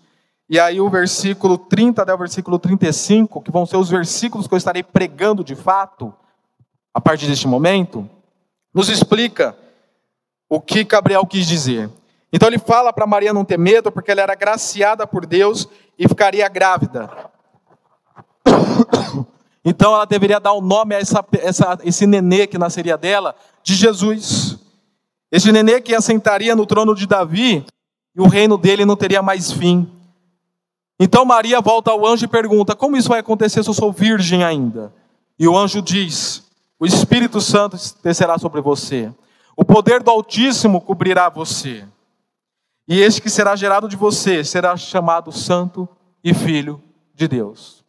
E 0.49 0.59
aí 0.59 0.81
o 0.81 0.89
versículo 0.89 1.55
30 1.55 2.01
até 2.01 2.11
o 2.11 2.17
versículo 2.17 2.57
35, 2.57 3.43
que 3.43 3.51
vão 3.51 3.63
ser 3.63 3.77
os 3.77 3.91
versículos 3.91 4.47
que 4.47 4.53
eu 4.55 4.57
estarei 4.57 4.81
pregando 4.81 5.43
de 5.43 5.53
fato, 5.53 6.11
a 6.91 6.99
partir 6.99 7.27
deste 7.27 7.47
momento, 7.47 8.09
nos 8.73 8.89
explica 8.89 9.55
o 10.49 10.59
que 10.59 10.83
Gabriel 10.83 11.23
quis 11.27 11.45
dizer. 11.45 11.91
Então 12.33 12.47
ele 12.47 12.57
fala 12.57 12.91
para 12.91 13.05
Maria 13.05 13.31
não 13.31 13.45
ter 13.45 13.59
medo, 13.59 13.91
porque 13.91 14.09
ela 14.09 14.21
era 14.21 14.33
graciada 14.33 15.05
por 15.05 15.27
Deus 15.27 15.69
e 15.95 16.07
ficaria 16.07 16.49
grávida. 16.49 17.07
Então 19.63 19.93
ela 19.93 20.05
deveria 20.05 20.39
dar 20.39 20.53
o 20.53 20.59
um 20.59 20.65
nome 20.65 20.95
a 20.95 20.99
essa, 20.99 21.23
essa, 21.33 21.77
esse 21.83 22.07
nenê 22.07 22.47
que 22.47 22.57
nasceria 22.57 22.97
dela, 22.97 23.35
de 23.61 23.75
Jesus. 23.75 24.57
Esse 25.31 25.51
nenê 25.51 25.79
que 25.79 25.93
assentaria 25.93 26.55
no 26.55 26.65
trono 26.65 26.95
de 26.95 27.05
Davi 27.05 27.65
e 28.15 28.21
o 28.21 28.27
reino 28.27 28.57
dele 28.57 28.86
não 28.86 28.95
teria 28.95 29.21
mais 29.21 29.51
fim. 29.51 29.89
Então 31.00 31.24
Maria 31.24 31.62
volta 31.62 31.91
ao 31.91 32.05
anjo 32.05 32.25
e 32.25 32.27
pergunta: 32.27 32.75
Como 32.75 32.98
isso 32.98 33.09
vai 33.09 33.19
acontecer 33.19 33.63
se 33.63 33.69
eu 33.69 33.74
sou 33.74 33.91
virgem 33.91 34.43
ainda? 34.43 34.93
E 35.38 35.48
o 35.48 35.57
anjo 35.57 35.81
diz: 35.81 36.43
o 36.79 36.86
Espírito 36.86 37.41
Santo 37.41 37.77
descerá 38.01 38.38
sobre 38.38 38.62
você. 38.62 39.13
O 39.55 39.65
poder 39.65 40.01
do 40.01 40.09
Altíssimo 40.09 40.79
cobrirá 40.79 41.27
você. 41.27 41.86
E 42.88 43.00
este 43.01 43.21
que 43.21 43.29
será 43.29 43.55
gerado 43.55 43.89
de 43.89 43.98
você 43.98 44.43
será 44.43 44.75
chamado 44.77 45.31
Santo 45.31 45.88
e 46.24 46.33
Filho 46.33 46.81
de 47.13 47.27
Deus. 47.27 47.83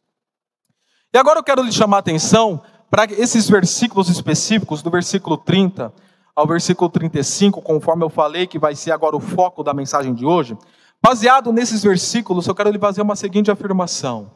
E 1.14 1.18
agora 1.18 1.38
eu 1.38 1.44
quero 1.44 1.62
lhe 1.62 1.72
chamar 1.72 1.98
a 1.98 2.00
atenção 2.00 2.60
para 2.90 3.04
esses 3.04 3.48
versículos 3.48 4.08
específicos, 4.08 4.82
do 4.82 4.90
versículo 4.90 5.36
30 5.36 5.92
ao 6.40 6.46
versículo 6.46 6.88
35, 6.88 7.60
conforme 7.60 8.02
eu 8.02 8.08
falei, 8.08 8.46
que 8.46 8.58
vai 8.58 8.74
ser 8.74 8.92
agora 8.92 9.14
o 9.14 9.20
foco 9.20 9.62
da 9.62 9.74
mensagem 9.74 10.14
de 10.14 10.24
hoje. 10.24 10.56
Baseado 11.02 11.52
nesses 11.52 11.82
versículos, 11.82 12.46
eu 12.46 12.54
quero 12.54 12.70
lhe 12.70 12.78
fazer 12.78 13.02
uma 13.02 13.14
seguinte 13.14 13.50
afirmação. 13.50 14.34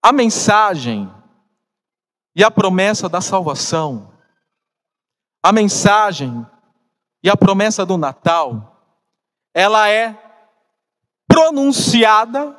A 0.00 0.12
mensagem 0.12 1.12
e 2.36 2.44
a 2.44 2.50
promessa 2.52 3.08
da 3.08 3.20
salvação, 3.20 4.12
a 5.42 5.50
mensagem 5.50 6.46
e 7.20 7.28
a 7.28 7.36
promessa 7.36 7.84
do 7.84 7.98
Natal, 7.98 8.80
ela 9.52 9.88
é 9.88 10.16
pronunciada, 11.26 12.56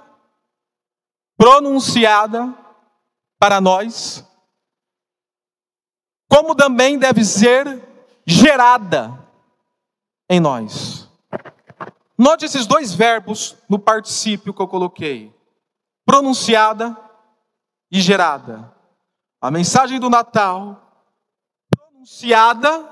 pronunciada 1.37 2.53
para 3.39 3.61
nós, 3.61 4.29
como 6.31 6.55
também 6.55 6.97
deve 6.97 7.25
ser 7.25 7.83
gerada 8.25 9.19
em 10.29 10.39
nós. 10.39 11.09
Note 12.17 12.45
esses 12.45 12.65
dois 12.65 12.93
verbos 12.93 13.57
no 13.67 13.77
particípio 13.77 14.53
que 14.53 14.61
eu 14.61 14.67
coloquei: 14.67 15.35
pronunciada 16.05 16.97
e 17.91 17.99
gerada. 17.99 18.73
A 19.41 19.51
mensagem 19.51 19.99
do 19.99 20.09
Natal, 20.09 21.05
pronunciada 21.69 22.87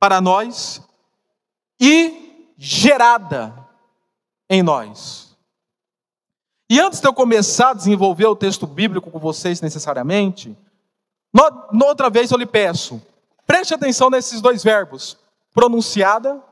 para 0.00 0.18
nós 0.18 0.82
e 1.78 2.54
gerada 2.56 3.54
em 4.48 4.62
nós. 4.62 5.36
E 6.70 6.80
antes 6.80 7.00
de 7.00 7.06
eu 7.06 7.12
começar 7.12 7.70
a 7.70 7.74
desenvolver 7.74 8.26
o 8.26 8.36
texto 8.36 8.66
bíblico 8.66 9.10
com 9.10 9.18
vocês 9.18 9.60
necessariamente, 9.60 10.56
no, 11.72 11.86
outra 11.86 12.10
vez 12.10 12.30
eu 12.30 12.38
lhe 12.38 12.46
peço, 12.46 13.00
preste 13.46 13.74
atenção 13.74 14.10
nesses 14.10 14.40
dois 14.40 14.62
verbos, 14.62 15.16
pronunciada, 15.52 16.42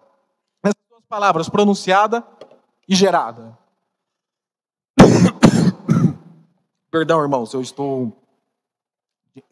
nessas 0.62 0.82
duas 0.88 1.04
palavras, 1.08 1.48
pronunciada 1.48 2.24
e 2.88 2.94
gerada. 2.94 3.58
Perdão, 6.90 7.20
irmãos, 7.20 7.52
eu 7.52 7.60
estou 7.60 8.12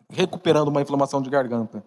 recuperando 0.09 0.69
uma 0.69 0.81
inflamação 0.81 1.21
de 1.21 1.29
garganta. 1.29 1.85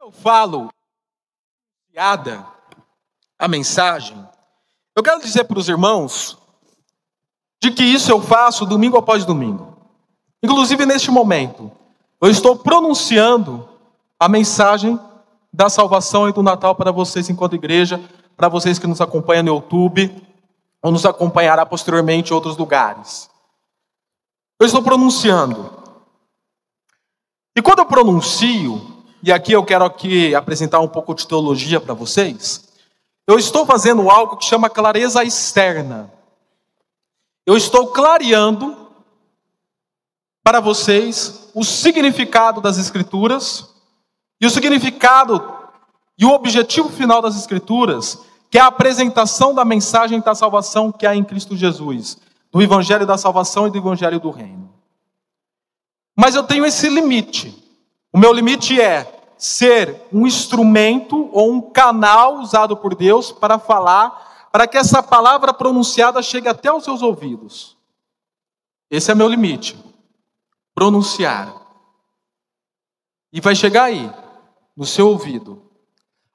Eu 0.00 0.10
falo 0.10 0.70
piada, 1.98 2.46
a 3.36 3.48
mensagem. 3.48 4.16
Eu 4.94 5.02
quero 5.02 5.20
dizer 5.20 5.42
para 5.42 5.58
os 5.58 5.68
irmãos 5.68 6.38
de 7.60 7.72
que 7.72 7.82
isso 7.82 8.08
eu 8.08 8.22
faço 8.22 8.64
domingo 8.64 8.96
após 8.96 9.24
domingo. 9.24 9.76
Inclusive 10.40 10.86
neste 10.86 11.10
momento, 11.10 11.72
eu 12.20 12.30
estou 12.30 12.54
pronunciando 12.54 13.68
a 14.16 14.28
mensagem 14.28 14.96
da 15.52 15.68
salvação 15.68 16.28
e 16.28 16.32
do 16.32 16.40
Natal 16.40 16.76
para 16.76 16.92
vocês 16.92 17.28
enquanto 17.28 17.56
igreja, 17.56 18.00
para 18.36 18.48
vocês 18.48 18.78
que 18.78 18.86
nos 18.86 19.00
acompanham 19.00 19.42
no 19.42 19.54
YouTube 19.54 20.24
ou 20.80 20.92
nos 20.92 21.04
acompanhará 21.04 21.66
posteriormente 21.66 22.30
em 22.30 22.34
outros 22.34 22.56
lugares. 22.56 23.28
Eu 24.60 24.66
estou 24.66 24.84
pronunciando. 24.84 25.68
E 27.56 27.60
quando 27.60 27.80
eu 27.80 27.86
pronuncio, 27.86 28.97
e 29.22 29.32
aqui 29.32 29.52
eu 29.52 29.64
quero 29.64 29.84
aqui 29.84 30.34
apresentar 30.34 30.80
um 30.80 30.88
pouco 30.88 31.14
de 31.14 31.26
teologia 31.26 31.80
para 31.80 31.94
vocês, 31.94 32.68
eu 33.26 33.38
estou 33.38 33.66
fazendo 33.66 34.08
algo 34.10 34.36
que 34.36 34.44
chama 34.44 34.70
clareza 34.70 35.22
externa. 35.22 36.12
Eu 37.44 37.56
estou 37.56 37.88
clareando 37.88 38.76
para 40.42 40.60
vocês 40.60 41.50
o 41.54 41.64
significado 41.64 42.60
das 42.60 42.78
escrituras 42.78 43.68
e 44.40 44.46
o 44.46 44.50
significado 44.50 45.58
e 46.18 46.24
o 46.24 46.30
objetivo 46.30 46.88
final 46.88 47.22
das 47.22 47.36
Escrituras, 47.36 48.18
que 48.50 48.58
é 48.58 48.60
a 48.60 48.66
apresentação 48.66 49.54
da 49.54 49.64
mensagem 49.64 50.20
da 50.20 50.34
salvação 50.34 50.90
que 50.90 51.06
há 51.06 51.14
em 51.14 51.22
Cristo 51.22 51.56
Jesus, 51.56 52.18
do 52.50 52.60
Evangelho 52.60 53.06
da 53.06 53.16
salvação 53.16 53.66
e 53.66 53.70
do 53.70 53.78
Evangelho 53.78 54.18
do 54.18 54.30
Reino. 54.30 54.72
Mas 56.16 56.34
eu 56.34 56.42
tenho 56.42 56.66
esse 56.66 56.88
limite. 56.88 57.67
O 58.12 58.18
meu 58.18 58.32
limite 58.32 58.80
é 58.80 59.18
ser 59.36 60.02
um 60.12 60.26
instrumento 60.26 61.30
ou 61.32 61.52
um 61.52 61.60
canal 61.60 62.38
usado 62.40 62.76
por 62.76 62.94
Deus 62.94 63.30
para 63.30 63.58
falar, 63.58 64.48
para 64.50 64.66
que 64.66 64.76
essa 64.76 65.02
palavra 65.02 65.52
pronunciada 65.52 66.20
chegue 66.22 66.48
até 66.48 66.72
os 66.72 66.84
seus 66.84 67.02
ouvidos. 67.02 67.76
Esse 68.90 69.10
é 69.10 69.14
meu 69.14 69.28
limite. 69.28 69.78
Pronunciar. 70.74 71.54
E 73.32 73.40
vai 73.40 73.54
chegar 73.54 73.84
aí, 73.84 74.10
no 74.76 74.86
seu 74.86 75.08
ouvido. 75.08 75.62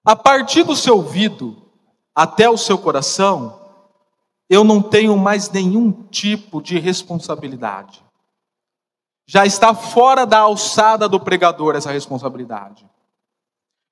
A 0.05 0.15
partir 0.15 0.63
do 0.63 0.75
seu 0.75 0.97
ouvido 0.97 1.61
até 2.13 2.49
o 2.49 2.57
seu 2.57 2.77
coração, 2.77 3.59
eu 4.49 4.63
não 4.63 4.81
tenho 4.81 5.17
mais 5.17 5.49
nenhum 5.49 5.91
tipo 5.91 6.61
de 6.61 6.77
responsabilidade. 6.77 8.03
Já 9.25 9.45
está 9.45 9.73
fora 9.73 10.25
da 10.25 10.39
alçada 10.39 11.07
do 11.07 11.19
pregador 11.19 11.75
essa 11.75 11.91
responsabilidade. 11.91 12.85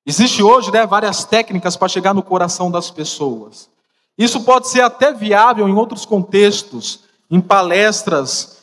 Existe 0.06 0.42
hoje 0.42 0.72
né, 0.72 0.86
várias 0.86 1.24
técnicas 1.24 1.78
para 1.78 1.88
chegar 1.88 2.14
no 2.14 2.24
coração 2.24 2.72
das 2.72 2.90
pessoas. 2.90 3.70
Isso 4.18 4.44
pode 4.44 4.68
ser 4.68 4.82
até 4.82 5.14
viável 5.14 5.68
em 5.68 5.74
outros 5.74 6.06
contextos, 6.06 7.02
em 7.30 7.40
palestras 7.40 8.62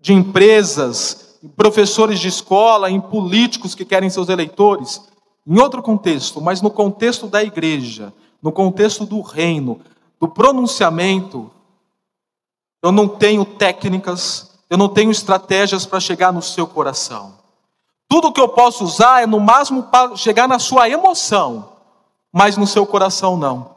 de 0.00 0.12
empresas, 0.12 1.38
em 1.42 1.48
professores 1.48 2.18
de 2.18 2.28
escola, 2.28 2.90
em 2.90 3.00
políticos 3.00 3.74
que 3.74 3.84
querem 3.84 4.08
seus 4.08 4.28
eleitores, 4.28 5.02
em 5.46 5.60
outro 5.60 5.82
contexto, 5.82 6.40
mas 6.40 6.62
no 6.62 6.70
contexto 6.70 7.26
da 7.26 7.42
igreja, 7.42 8.12
no 8.42 8.50
contexto 8.50 9.04
do 9.04 9.20
reino, 9.20 9.80
do 10.18 10.28
pronunciamento, 10.28 11.50
eu 12.82 12.90
não 12.90 13.06
tenho 13.06 13.44
técnicas, 13.44 14.55
eu 14.68 14.76
não 14.76 14.88
tenho 14.88 15.10
estratégias 15.10 15.86
para 15.86 16.00
chegar 16.00 16.32
no 16.32 16.42
seu 16.42 16.66
coração. 16.66 17.34
Tudo 18.08 18.32
que 18.32 18.40
eu 18.40 18.48
posso 18.48 18.84
usar 18.84 19.22
é 19.22 19.26
no 19.26 19.40
máximo 19.40 19.84
para 19.84 20.16
chegar 20.16 20.48
na 20.48 20.58
sua 20.58 20.88
emoção, 20.88 21.72
mas 22.32 22.56
no 22.56 22.66
seu 22.66 22.86
coração 22.86 23.36
não. 23.36 23.76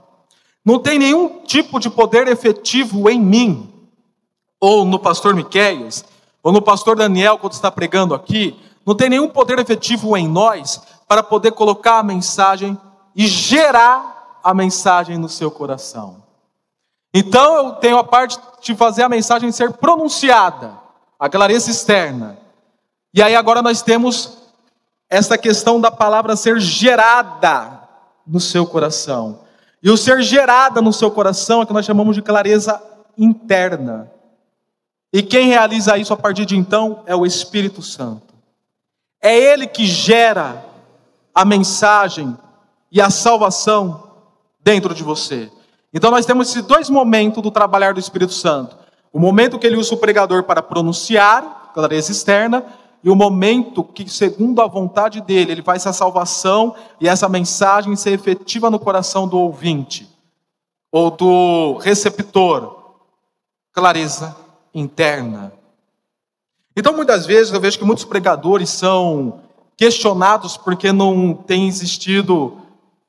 Não 0.63 0.79
tem 0.79 0.99
nenhum 0.99 1.41
tipo 1.45 1.79
de 1.79 1.89
poder 1.89 2.27
efetivo 2.27 3.09
em 3.09 3.19
mim, 3.19 3.73
ou 4.59 4.85
no 4.85 4.99
pastor 4.99 5.33
Miqueias, 5.33 6.05
ou 6.43 6.51
no 6.51 6.61
pastor 6.61 6.95
Daniel, 6.95 7.37
quando 7.37 7.53
está 7.53 7.71
pregando 7.71 8.13
aqui, 8.13 8.59
não 8.85 8.95
tem 8.95 9.09
nenhum 9.09 9.29
poder 9.29 9.59
efetivo 9.59 10.15
em 10.17 10.27
nós 10.27 10.81
para 11.07 11.23
poder 11.23 11.51
colocar 11.51 11.99
a 11.99 12.03
mensagem 12.03 12.77
e 13.15 13.25
gerar 13.27 14.39
a 14.43 14.53
mensagem 14.53 15.17
no 15.17 15.29
seu 15.29 15.49
coração. 15.49 16.28
Então 17.13 17.55
eu 17.55 17.71
tenho 17.73 17.97
a 17.97 18.03
parte 18.03 18.37
de 18.61 18.75
fazer 18.75 19.03
a 19.03 19.09
mensagem 19.09 19.51
ser 19.51 19.73
pronunciada, 19.73 20.77
a 21.19 21.29
clareza 21.29 21.71
externa. 21.71 22.37
E 23.13 23.21
aí 23.21 23.35
agora 23.35 23.61
nós 23.61 23.81
temos 23.81 24.37
essa 25.09 25.37
questão 25.37 25.81
da 25.81 25.89
palavra 25.89 26.35
ser 26.35 26.59
gerada 26.59 27.79
no 28.25 28.39
seu 28.39 28.65
coração. 28.65 29.39
E 29.81 29.89
o 29.89 29.97
ser 29.97 30.21
gerada 30.21 30.81
no 30.81 30.93
seu 30.93 31.09
coração 31.09 31.61
é 31.61 31.65
que 31.65 31.73
nós 31.73 31.85
chamamos 31.85 32.15
de 32.15 32.21
clareza 32.21 32.81
interna. 33.17 34.11
E 35.11 35.23
quem 35.23 35.47
realiza 35.47 35.97
isso 35.97 36.13
a 36.13 36.17
partir 36.17 36.45
de 36.45 36.55
então 36.55 37.01
é 37.07 37.15
o 37.15 37.25
Espírito 37.25 37.81
Santo. 37.81 38.35
É 39.21 39.35
ele 39.35 39.65
que 39.65 39.85
gera 39.85 40.63
a 41.33 41.43
mensagem 41.43 42.37
e 42.91 43.01
a 43.01 43.09
salvação 43.09 44.03
dentro 44.59 44.93
de 44.93 45.03
você. 45.03 45.51
Então 45.93 46.11
nós 46.11 46.25
temos 46.25 46.49
esses 46.49 46.63
dois 46.63 46.89
momentos 46.89 47.41
do 47.41 47.51
trabalhar 47.51 47.93
do 47.93 47.99
Espírito 47.99 48.33
Santo. 48.33 48.77
O 49.11 49.19
momento 49.19 49.57
que 49.57 49.65
ele 49.65 49.77
usa 49.77 49.95
o 49.95 49.97
pregador 49.97 50.43
para 50.43 50.61
pronunciar, 50.61 51.71
clareza 51.73 52.11
externa, 52.11 52.63
e 53.03 53.09
o 53.09 53.15
momento 53.15 53.83
que, 53.83 54.07
segundo 54.09 54.61
a 54.61 54.67
vontade 54.67 55.21
dele, 55.21 55.53
ele 55.53 55.63
faz 55.63 55.83
essa 55.83 55.93
salvação 55.93 56.75
e 56.99 57.07
essa 57.07 57.29
mensagem 57.29 57.95
ser 57.95 58.11
efetiva 58.11 58.69
no 58.69 58.77
coração 58.77 59.27
do 59.27 59.37
ouvinte 59.37 60.07
ou 60.91 61.09
do 61.09 61.77
receptor. 61.77 62.77
Clareza 63.71 64.35
interna. 64.73 65.53
Então, 66.75 66.93
muitas 66.93 67.25
vezes, 67.25 67.53
eu 67.53 67.61
vejo 67.61 67.79
que 67.79 67.85
muitos 67.85 68.05
pregadores 68.05 68.69
são 68.69 69.41
questionados 69.77 70.57
porque 70.57 70.91
não 70.91 71.33
tem 71.33 71.67
existido 71.67 72.57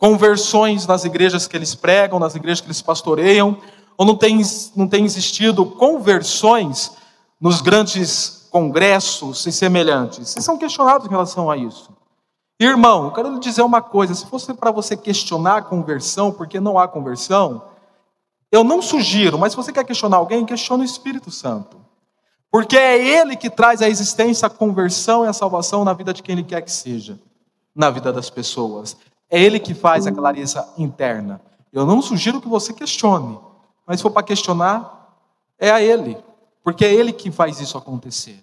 conversões 0.01 0.87
nas 0.87 1.05
igrejas 1.05 1.47
que 1.47 1.55
eles 1.55 1.75
pregam, 1.75 2.19
nas 2.19 2.35
igrejas 2.35 2.63
que 2.63 2.67
eles 2.67 2.81
pastoreiam, 2.81 3.59
ou 3.99 4.07
não 4.07 4.17
tem, 4.17 4.41
não 4.75 4.89
tem 4.89 5.05
existido 5.05 5.67
conversões 5.67 6.93
nos 7.39 7.61
grandes 7.61 8.49
congressos 8.51 9.45
e 9.47 9.53
semelhantes. 9.53 10.31
Vocês 10.31 10.45
são 10.45 10.57
questionados 10.57 11.07
em 11.07 11.11
relação 11.11 11.51
a 11.51 11.57
isso. 11.57 11.91
Irmão, 12.59 13.05
eu 13.05 13.13
quero 13.13 13.31
lhe 13.31 13.39
dizer 13.41 13.61
uma 13.61 13.83
coisa: 13.83 14.15
se 14.15 14.25
fosse 14.25 14.55
para 14.55 14.71
você 14.71 14.97
questionar 14.97 15.59
a 15.59 15.63
conversão, 15.63 16.33
porque 16.33 16.59
não 16.59 16.79
há 16.79 16.89
conversão, 16.89 17.63
eu 18.51 18.65
não 18.65 18.81
sugiro, 18.81 19.39
mas 19.39 19.53
se 19.53 19.57
você 19.57 19.71
quer 19.71 19.85
questionar 19.85 20.17
alguém, 20.17 20.47
questione 20.47 20.83
o 20.83 20.85
Espírito 20.85 21.31
Santo. 21.31 21.79
Porque 22.51 22.77
é 22.77 22.99
Ele 22.99 23.37
que 23.37 23.51
traz 23.51 23.83
a 23.83 23.89
existência, 23.89 24.47
a 24.47 24.51
conversão 24.51 25.27
e 25.27 25.29
a 25.29 25.33
salvação 25.33 25.85
na 25.85 25.93
vida 25.93 26.15
de 26.15 26.23
quem 26.23 26.33
Ele 26.33 26.43
quer 26.43 26.63
que 26.63 26.73
seja, 26.73 27.21
na 27.75 27.91
vida 27.91 28.11
das 28.11 28.31
pessoas. 28.31 28.97
É 29.31 29.41
Ele 29.41 29.61
que 29.61 29.75
faz 29.75 30.07
a 30.07 30.13
clareza 30.13 30.69
interna. 30.77 31.41
Eu 31.73 31.87
não 31.87 32.03
sugiro 32.03 32.41
que 32.41 32.49
você 32.49 32.73
questione, 32.73 33.39
mas 33.87 33.99
se 33.99 34.03
for 34.03 34.11
para 34.11 34.25
questionar, 34.25 35.15
é 35.59 35.71
a 35.71 35.81
Ele, 35.81 36.17
porque 36.65 36.85
é 36.85 36.93
Ele 36.93 37.13
que 37.13 37.31
faz 37.31 37.61
isso 37.61 37.79
acontecer. 37.79 38.43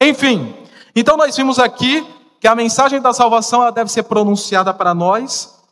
Enfim, 0.00 0.54
então 0.94 1.16
nós 1.16 1.36
vimos 1.36 1.58
aqui 1.58 2.06
que 2.40 2.48
a 2.48 2.54
mensagem 2.54 3.00
da 3.00 3.12
salvação 3.12 3.62
ela 3.62 3.72
deve 3.72 3.90
ser 3.90 4.04
pronunciada 4.04 4.72
para 4.72 4.94
nós, 4.94 5.62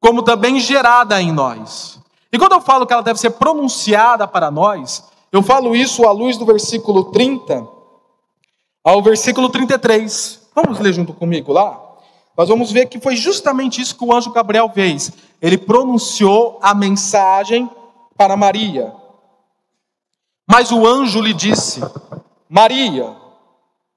como 0.00 0.22
também 0.22 0.58
gerada 0.58 1.20
em 1.20 1.32
nós. 1.32 1.98
E 2.32 2.38
quando 2.38 2.52
eu 2.52 2.60
falo 2.60 2.86
que 2.86 2.92
ela 2.92 3.02
deve 3.02 3.18
ser 3.18 3.30
pronunciada 3.30 4.26
para 4.26 4.50
nós, 4.50 5.04
eu 5.30 5.42
falo 5.42 5.74
isso 5.74 6.06
à 6.06 6.12
luz 6.12 6.36
do 6.36 6.44
versículo 6.44 7.12
30 7.12 7.66
ao 8.84 9.02
versículo 9.02 9.48
33. 9.48 10.48
Vamos 10.54 10.78
ler 10.78 10.92
junto 10.92 11.12
comigo 11.12 11.52
lá? 11.52 11.87
Nós 12.38 12.48
vamos 12.48 12.70
ver 12.70 12.86
que 12.86 13.00
foi 13.00 13.16
justamente 13.16 13.80
isso 13.80 13.98
que 13.98 14.04
o 14.04 14.14
anjo 14.14 14.30
Gabriel 14.30 14.70
fez. 14.72 15.10
Ele 15.42 15.58
pronunciou 15.58 16.60
a 16.62 16.72
mensagem 16.72 17.68
para 18.16 18.36
Maria. 18.36 18.94
Mas 20.48 20.70
o 20.70 20.86
anjo 20.86 21.20
lhe 21.20 21.34
disse: 21.34 21.80
Maria, 22.48 23.16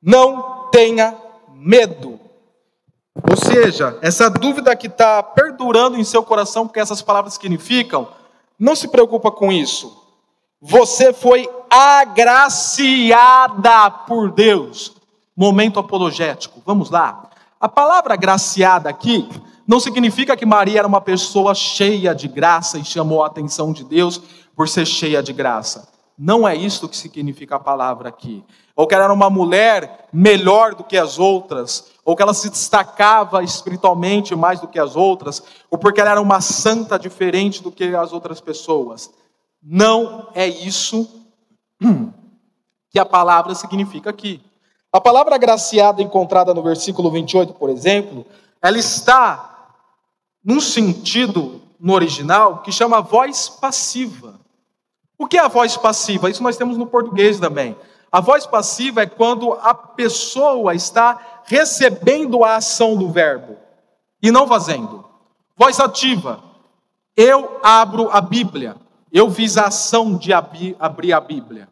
não 0.02 0.72
tenha 0.72 1.16
medo. 1.54 2.20
Ou 3.30 3.38
seja, 3.38 4.00
essa 4.02 4.28
dúvida 4.28 4.76
que 4.76 4.88
está 4.88 5.22
perdurando 5.22 5.96
em 6.00 6.04
seu 6.04 6.24
coração, 6.24 6.66
porque 6.66 6.80
essas 6.80 7.04
palavras 7.04 7.36
significam, 7.36 8.08
não 8.58 8.76
se 8.76 8.88
preocupa 8.88 9.30
com 9.30 9.52
isso. 9.52 10.02
Você 10.60 11.14
foi 11.14 11.48
agraciada 11.70 13.12
por 13.92 14.32
Deus. 14.32 14.96
Momento 15.38 15.80
apologético. 15.80 16.60
Vamos 16.66 16.90
lá. 16.90 17.31
A 17.62 17.70
palavra 17.70 18.16
graciada 18.16 18.90
aqui 18.90 19.30
não 19.68 19.80
significa 19.80 20.36
que 20.36 20.48
Maria 20.48 20.80
era 20.80 20.88
uma 20.88 21.00
pessoa 21.00 21.54
cheia 21.54 22.16
de 22.16 22.28
graça 22.28 22.80
e 22.80 22.84
chamou 22.84 23.24
a 23.24 23.28
atenção 23.28 23.72
de 23.72 23.84
Deus 23.84 24.20
por 24.56 24.68
ser 24.68 24.84
cheia 24.88 25.22
de 25.22 25.32
graça. 25.32 25.88
Não 26.18 26.48
é 26.48 26.56
isso 26.56 26.90
que 26.90 26.98
significa 26.98 27.58
a 27.58 27.60
palavra 27.60 28.10
aqui. 28.10 28.44
Ou 28.76 28.88
que 28.88 28.96
ela 28.96 29.04
era 29.04 29.14
uma 29.14 29.30
mulher 29.30 30.08
melhor 30.12 30.74
do 30.74 30.84
que 30.84 30.98
as 30.98 31.20
outras, 31.20 31.92
ou 32.04 32.16
que 32.16 32.24
ela 32.24 32.34
se 32.34 32.50
destacava 32.50 33.44
espiritualmente 33.44 34.36
mais 34.36 34.60
do 34.60 34.68
que 34.68 34.80
as 34.80 34.96
outras, 34.96 35.44
ou 35.70 35.78
porque 35.78 36.02
ela 36.02 36.10
era 36.10 36.22
uma 36.22 36.42
santa 36.42 36.98
diferente 36.98 37.62
do 37.62 37.72
que 37.72 37.96
as 37.96 38.12
outras 38.12 38.42
pessoas. 38.42 39.12
Não 39.62 40.30
é 40.34 40.48
isso 40.48 41.08
que 42.90 42.98
a 42.98 43.06
palavra 43.06 43.54
significa 43.54 44.10
aqui. 44.10 44.42
A 44.94 45.00
palavra 45.00 45.36
agraciada 45.36 46.02
encontrada 46.02 46.54
no 46.54 46.62
versículo 46.62 47.10
28, 47.10 47.54
por 47.54 47.70
exemplo, 47.70 48.26
ela 48.62 48.78
está 48.78 49.72
num 50.44 50.60
sentido 50.60 51.62
no 51.80 51.94
original 51.94 52.60
que 52.60 52.72
chama 52.72 53.02
voz 53.02 53.48
passiva. 53.48 54.40
O 55.18 55.28
que 55.28 55.38
é 55.38 55.42
a 55.42 55.48
voz 55.48 55.78
passiva? 55.78 56.30
Isso 56.30 56.44
nós 56.44 56.58
temos 56.58 56.78
no 56.78 56.86
português 56.86 57.40
também. 57.40 57.76
A 58.12 58.20
voz 58.20 58.46
passiva 58.46 59.04
é 59.04 59.06
quando 59.06 59.54
a 59.54 59.74
pessoa 59.74 60.76
está 60.76 61.42
recebendo 61.46 62.44
a 62.44 62.58
ação 62.58 62.98
do 62.98 63.10
verbo 63.10 63.56
e 64.22 64.30
não 64.30 64.46
fazendo. 64.46 65.06
Voz 65.56 65.80
ativa. 65.80 66.44
Eu 67.16 67.60
abro 67.64 68.10
a 68.12 68.20
Bíblia. 68.20 68.76
Eu 69.12 69.32
fiz 69.32 69.58
a 69.58 69.68
ação 69.68 70.18
de 70.18 70.34
abrir 70.34 71.14
a 71.14 71.20
Bíblia. 71.22 71.70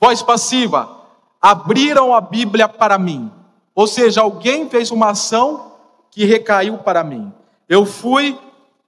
Voz 0.00 0.22
passiva 0.22 0.99
abriram 1.40 2.14
a 2.14 2.20
Bíblia 2.20 2.68
para 2.68 2.98
mim. 2.98 3.30
Ou 3.74 3.86
seja, 3.86 4.20
alguém 4.20 4.68
fez 4.68 4.90
uma 4.90 5.10
ação 5.10 5.72
que 6.10 6.24
recaiu 6.24 6.78
para 6.78 7.02
mim. 7.02 7.32
Eu 7.68 7.86
fui 7.86 8.38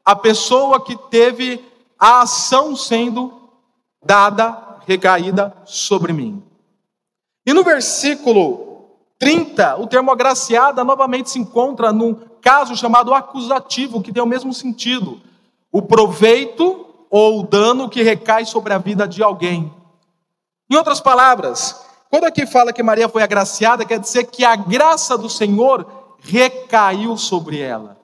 a 0.05 0.15
pessoa 0.15 0.85
que 0.85 0.97
teve 1.09 1.65
a 1.99 2.23
ação 2.23 2.75
sendo 2.75 3.33
dada, 4.05 4.79
recaída 4.87 5.57
sobre 5.65 6.13
mim. 6.13 6.43
E 7.47 7.53
no 7.53 7.63
versículo 7.63 8.89
30, 9.19 9.77
o 9.77 9.87
termo 9.87 10.11
agraciada 10.11 10.83
novamente 10.83 11.31
se 11.31 11.39
encontra 11.39 11.93
num 11.93 12.15
caso 12.41 12.77
chamado 12.77 13.15
acusativo, 13.15 14.03
que 14.03 14.13
tem 14.13 14.23
o 14.23 14.27
mesmo 14.27 14.53
sentido. 14.53 15.21
O 15.71 15.81
proveito 15.81 16.87
ou 17.09 17.41
o 17.41 17.43
dano 17.47 17.89
que 17.89 18.03
recai 18.03 18.45
sobre 18.45 18.73
a 18.73 18.79
vida 18.79 19.07
de 19.07 19.23
alguém. 19.23 19.73
Em 20.69 20.75
outras 20.75 21.01
palavras, 21.01 21.92
quando 22.13 22.25
aqui 22.25 22.45
fala 22.45 22.75
que 22.75 22.83
Maria 22.83 23.09
foi 23.09 23.23
agraciada, 23.23 23.87
quer 23.87 23.99
dizer 23.99 24.25
que 24.25 24.45
a 24.45 24.55
graça 24.55 25.17
do 25.17 25.31
Senhor 25.31 26.15
recaiu 26.19 27.17
sobre 27.17 27.59
ela. 27.59 27.97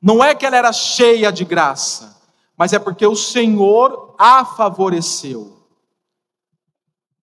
Não 0.00 0.22
é 0.22 0.36
que 0.36 0.46
ela 0.46 0.56
era 0.56 0.72
cheia 0.72 1.32
de 1.32 1.44
graça, 1.44 2.16
mas 2.56 2.72
é 2.72 2.78
porque 2.78 3.04
o 3.04 3.16
Senhor 3.16 4.14
a 4.16 4.44
favoreceu. 4.44 5.56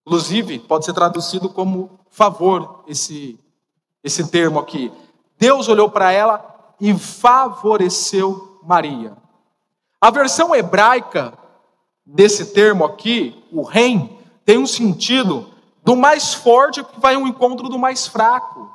Inclusive, 0.06 0.58
pode 0.58 0.84
ser 0.84 0.92
traduzido 0.92 1.48
como 1.48 1.98
favor 2.10 2.84
esse 2.86 3.40
esse 4.02 4.30
termo 4.30 4.58
aqui. 4.58 4.92
Deus 5.38 5.66
olhou 5.66 5.88
para 5.88 6.12
ela 6.12 6.74
e 6.78 6.92
favoreceu 6.92 8.60
Maria. 8.62 9.16
A 9.98 10.10
versão 10.10 10.54
hebraica 10.54 11.32
desse 12.04 12.52
termo 12.52 12.84
aqui, 12.84 13.42
o 13.50 13.62
rei, 13.62 14.14
tem 14.44 14.58
um 14.58 14.66
sentido 14.66 15.53
do 15.84 15.94
mais 15.94 16.32
forte 16.32 16.84
vai 16.96 17.14
ao 17.14 17.26
encontro 17.26 17.68
do 17.68 17.78
mais 17.78 18.06
fraco. 18.06 18.72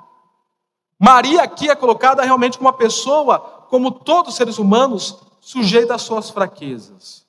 Maria 1.00 1.42
aqui 1.42 1.70
é 1.70 1.76
colocada 1.76 2.22
realmente 2.24 2.58
como 2.58 2.70
uma 2.70 2.78
pessoa, 2.78 3.40
como 3.68 3.90
todos 3.90 4.32
os 4.32 4.38
seres 4.38 4.60
humanos, 4.60 5.18
sujeita 5.42 5.96
às 5.96 6.04
suas 6.04 6.30
fraquezas. 6.30 7.26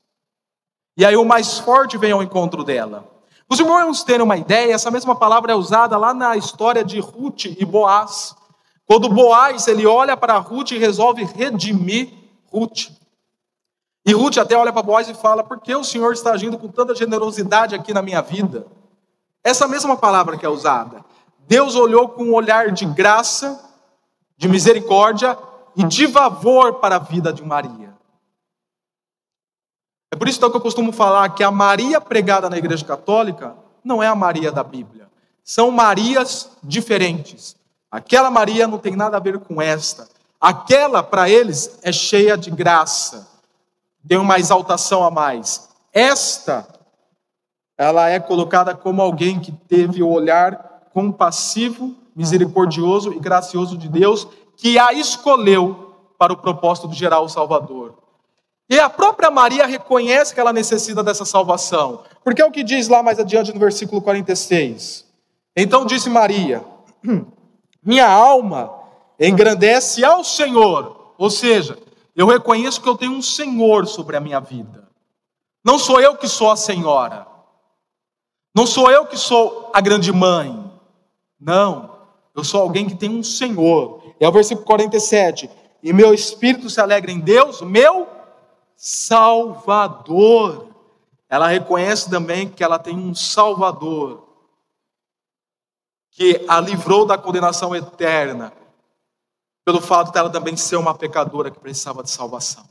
E 0.96 1.04
aí 1.04 1.16
o 1.16 1.24
mais 1.24 1.58
forte 1.58 1.96
vem 1.96 2.12
ao 2.12 2.22
encontro 2.22 2.62
dela. 2.62 3.08
Os 3.48 3.58
irmãos 3.58 4.04
terem 4.04 4.22
uma 4.22 4.36
ideia, 4.36 4.74
essa 4.74 4.90
mesma 4.90 5.16
palavra 5.16 5.52
é 5.52 5.56
usada 5.56 5.96
lá 5.96 6.12
na 6.12 6.36
história 6.36 6.84
de 6.84 7.00
Ruth 7.00 7.46
e 7.46 7.64
Boaz. 7.64 8.36
Quando 8.84 9.08
Boaz 9.08 9.66
ele 9.66 9.86
olha 9.86 10.16
para 10.16 10.36
Ruth 10.38 10.72
e 10.72 10.78
resolve 10.78 11.24
redimir 11.24 12.12
Ruth. 12.52 12.90
E 14.04 14.12
Ruth 14.12 14.36
até 14.36 14.56
olha 14.56 14.72
para 14.72 14.82
Boaz 14.82 15.08
e 15.08 15.14
fala: 15.14 15.42
Por 15.42 15.60
que 15.60 15.74
o 15.74 15.84
Senhor 15.84 16.12
está 16.12 16.32
agindo 16.32 16.58
com 16.58 16.68
tanta 16.68 16.94
generosidade 16.94 17.74
aqui 17.74 17.94
na 17.94 18.02
minha 18.02 18.20
vida? 18.20 18.66
Essa 19.42 19.66
mesma 19.66 19.96
palavra 19.96 20.36
que 20.36 20.44
é 20.44 20.48
usada. 20.48 21.04
Deus 21.48 21.74
olhou 21.74 22.08
com 22.08 22.24
um 22.24 22.34
olhar 22.34 22.70
de 22.70 22.84
graça, 22.84 23.60
de 24.36 24.48
misericórdia 24.48 25.36
e 25.76 25.84
de 25.84 26.08
favor 26.08 26.74
para 26.74 26.96
a 26.96 26.98
vida 26.98 27.32
de 27.32 27.44
Maria. 27.44 27.94
É 30.12 30.16
por 30.16 30.28
isso 30.28 30.38
então, 30.38 30.50
que 30.50 30.56
eu 30.56 30.60
costumo 30.60 30.92
falar 30.92 31.28
que 31.30 31.42
a 31.42 31.50
Maria 31.50 32.00
pregada 32.00 32.50
na 32.50 32.58
Igreja 32.58 32.84
Católica 32.84 33.56
não 33.84 34.02
é 34.02 34.06
a 34.06 34.14
Maria 34.14 34.50
da 34.50 34.64
Bíblia. 34.64 35.08
São 35.44 35.70
Marias 35.70 36.50
diferentes. 36.62 37.56
Aquela 37.90 38.30
Maria 38.30 38.66
não 38.66 38.78
tem 38.78 38.94
nada 38.94 39.16
a 39.16 39.20
ver 39.20 39.38
com 39.38 39.60
esta. 39.60 40.08
Aquela, 40.40 41.02
para 41.02 41.28
eles, 41.28 41.78
é 41.82 41.92
cheia 41.92 42.36
de 42.36 42.50
graça. 42.50 43.28
Tem 44.06 44.18
uma 44.18 44.38
exaltação 44.38 45.04
a 45.04 45.10
mais. 45.10 45.68
Esta, 45.92 46.66
ela 47.80 48.10
é 48.10 48.20
colocada 48.20 48.74
como 48.74 49.00
alguém 49.00 49.40
que 49.40 49.50
teve 49.50 50.02
o 50.02 50.10
olhar 50.10 50.82
compassivo, 50.92 51.96
misericordioso 52.14 53.10
e 53.10 53.18
gracioso 53.18 53.74
de 53.78 53.88
Deus, 53.88 54.28
que 54.54 54.78
a 54.78 54.92
escolheu 54.92 55.94
para 56.18 56.30
o 56.30 56.36
propósito 56.36 56.88
de 56.88 56.94
gerar 56.94 57.20
o 57.20 57.28
Salvador. 57.30 57.94
E 58.68 58.78
a 58.78 58.90
própria 58.90 59.30
Maria 59.30 59.64
reconhece 59.64 60.34
que 60.34 60.38
ela 60.38 60.52
necessita 60.52 61.02
dessa 61.02 61.24
salvação, 61.24 62.02
porque 62.22 62.42
é 62.42 62.44
o 62.44 62.50
que 62.50 62.62
diz 62.62 62.86
lá 62.86 63.02
mais 63.02 63.18
adiante 63.18 63.50
no 63.50 63.58
versículo 63.58 64.02
46. 64.02 65.06
Então 65.56 65.86
disse 65.86 66.10
Maria: 66.10 66.62
Minha 67.82 68.10
alma 68.12 68.74
engrandece 69.18 70.04
ao 70.04 70.22
Senhor, 70.22 71.14
ou 71.16 71.30
seja, 71.30 71.78
eu 72.14 72.26
reconheço 72.26 72.82
que 72.82 72.88
eu 72.90 72.98
tenho 72.98 73.12
um 73.12 73.22
Senhor 73.22 73.86
sobre 73.86 74.18
a 74.18 74.20
minha 74.20 74.38
vida. 74.38 74.86
Não 75.64 75.78
sou 75.78 75.98
eu 75.98 76.14
que 76.14 76.28
sou 76.28 76.50
a 76.50 76.56
senhora. 76.56 77.29
Não 78.54 78.66
sou 78.66 78.90
eu 78.90 79.06
que 79.06 79.16
sou 79.16 79.70
a 79.72 79.80
grande 79.80 80.12
mãe. 80.12 80.70
Não, 81.38 81.96
eu 82.34 82.44
sou 82.44 82.60
alguém 82.60 82.86
que 82.86 82.96
tem 82.96 83.10
um 83.10 83.22
Senhor. 83.22 84.14
É 84.18 84.28
o 84.28 84.32
versículo 84.32 84.66
47. 84.66 85.50
E 85.82 85.92
meu 85.92 86.12
espírito 86.12 86.68
se 86.68 86.80
alegra 86.80 87.10
em 87.10 87.20
Deus, 87.20 87.62
meu 87.62 88.08
Salvador. 88.76 90.68
Ela 91.28 91.48
reconhece 91.48 92.10
também 92.10 92.48
que 92.48 92.62
ela 92.62 92.78
tem 92.78 92.96
um 92.96 93.14
Salvador, 93.14 94.26
que 96.10 96.44
a 96.48 96.60
livrou 96.60 97.06
da 97.06 97.16
condenação 97.16 97.74
eterna, 97.74 98.52
pelo 99.64 99.80
fato 99.80 100.10
dela 100.12 100.28
também 100.28 100.56
ser 100.56 100.76
uma 100.76 100.94
pecadora 100.94 101.50
que 101.50 101.60
precisava 101.60 102.02
de 102.02 102.10
salvação. 102.10 102.64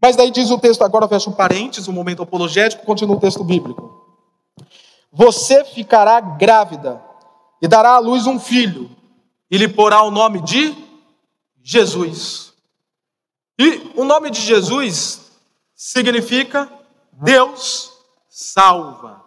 Mas 0.00 0.16
daí 0.16 0.30
diz 0.30 0.50
o 0.50 0.58
texto, 0.58 0.82
agora 0.82 1.06
fecha 1.06 1.28
um 1.28 1.34
parênteses, 1.34 1.88
um 1.88 1.92
momento 1.92 2.22
apologético, 2.22 2.86
continua 2.86 3.16
o 3.16 3.20
texto 3.20 3.44
bíblico. 3.44 4.01
Você 5.10 5.64
ficará 5.64 6.20
grávida 6.20 7.02
e 7.60 7.68
dará 7.68 7.90
à 7.90 7.98
luz 7.98 8.26
um 8.26 8.40
filho, 8.40 8.90
e 9.50 9.58
lhe 9.58 9.68
porá 9.68 10.02
o 10.02 10.10
nome 10.10 10.40
de 10.40 10.74
Jesus. 11.62 12.52
E 13.58 13.92
o 13.94 14.04
nome 14.04 14.30
de 14.30 14.40
Jesus 14.40 15.30
significa 15.74 16.70
Deus 17.12 17.92
salva, 18.28 19.22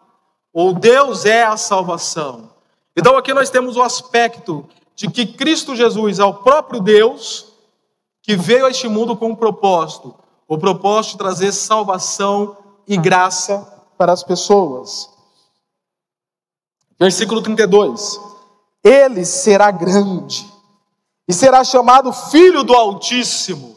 ou 0.52 0.74
Deus 0.74 1.26
é 1.26 1.44
a 1.44 1.56
salvação. 1.56 2.52
Então 2.98 3.16
aqui 3.16 3.34
nós 3.34 3.50
temos 3.50 3.78
o 3.78 3.82
aspecto 3.82 4.68
de 4.96 5.10
que 5.10 5.26
Cristo 5.26 5.76
Jesus 5.76 6.20
é 6.20 6.26
o 6.26 6.34
próprio 6.34 6.80
Deus 6.80 7.54
que 8.24 8.36
veio 8.36 8.66
a 8.66 8.72
este 8.72 8.88
mundo 8.88 9.16
com 9.16 9.30
um 9.30 9.36
propósito, 9.36 10.16
o 10.48 10.58
propósito 10.58 11.12
de 11.12 11.18
trazer 11.20 11.52
salvação 11.52 12.58
e 12.88 12.98
graça 12.98 13.72
para 13.98 14.12
as 14.12 14.24
pessoas. 14.24 15.15
Versículo 17.00 17.42
32. 17.42 18.20
Ele 18.84 19.26
será 19.26 19.72
grande 19.72 20.46
e 21.28 21.34
será 21.34 21.64
chamado 21.64 22.14
Filho 22.14 22.64
do 22.64 22.74
Altíssimo. 22.74 23.76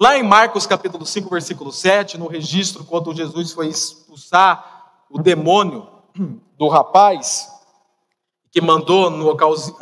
Lá 0.00 0.18
em 0.18 0.22
Marcos 0.22 0.66
capítulo 0.66 1.06
5, 1.06 1.30
versículo 1.30 1.72
7, 1.72 2.18
no 2.18 2.26
registro, 2.26 2.84
quando 2.84 3.14
Jesus 3.14 3.52
foi 3.52 3.68
expulsar 3.68 5.04
o 5.08 5.22
demônio 5.22 5.86
do 6.58 6.68
rapaz, 6.68 7.48
que 8.50 8.60
mandou, 8.60 9.08
no, 9.08 9.36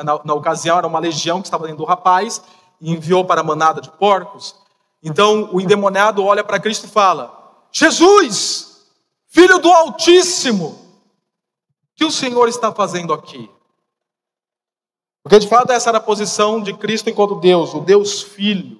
na, 0.05 0.21
na 0.25 0.35
ocasião, 0.35 0.77
era 0.77 0.87
uma 0.87 0.99
legião 0.99 1.41
que 1.41 1.47
estava 1.47 1.65
dentro 1.65 1.79
do 1.79 1.89
rapaz, 1.89 2.43
e 2.81 2.93
enviou 2.93 3.25
para 3.25 3.41
a 3.41 3.45
manada 3.45 3.81
de 3.81 3.91
porcos. 3.91 4.55
Então 5.03 5.49
o 5.53 5.61
endemoniado 5.61 6.23
olha 6.23 6.45
para 6.45 6.61
Cristo 6.61 6.87
e 6.87 6.91
fala: 6.91 7.65
Jesus, 7.73 8.83
Filho 9.27 9.59
do 9.59 9.71
Altíssimo, 9.71 10.90
que 12.01 12.05
o 12.07 12.11
Senhor 12.11 12.49
está 12.49 12.73
fazendo 12.73 13.13
aqui? 13.13 13.51
Porque 15.23 15.39
de 15.39 15.47
fato 15.47 15.71
essa 15.71 15.91
era 15.91 15.99
a 15.99 16.01
posição 16.01 16.63
de 16.63 16.73
Cristo 16.73 17.11
enquanto 17.11 17.35
Deus, 17.35 17.75
o 17.75 17.81
Deus 17.81 18.23
Filho. 18.23 18.79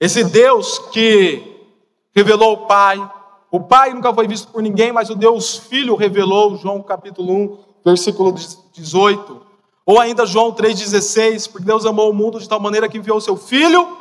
Esse 0.00 0.24
Deus 0.24 0.78
que 0.78 1.42
revelou 2.16 2.54
o 2.54 2.66
Pai. 2.66 2.96
O 3.50 3.60
Pai 3.60 3.92
nunca 3.92 4.14
foi 4.14 4.26
visto 4.26 4.50
por 4.50 4.62
ninguém, 4.62 4.90
mas 4.92 5.10
o 5.10 5.14
Deus 5.14 5.58
Filho 5.58 5.94
revelou, 5.94 6.56
João 6.56 6.82
capítulo 6.82 7.34
1, 7.34 7.58
versículo 7.84 8.34
18. 8.72 9.46
Ou 9.84 10.00
ainda 10.00 10.24
João 10.24 10.54
3,16, 10.54 11.52
porque 11.52 11.66
Deus 11.66 11.84
amou 11.84 12.08
o 12.08 12.14
mundo 12.14 12.40
de 12.40 12.48
tal 12.48 12.58
maneira 12.58 12.88
que 12.88 12.96
enviou 12.96 13.18
o 13.18 13.20
seu 13.20 13.36
Filho 13.36 13.94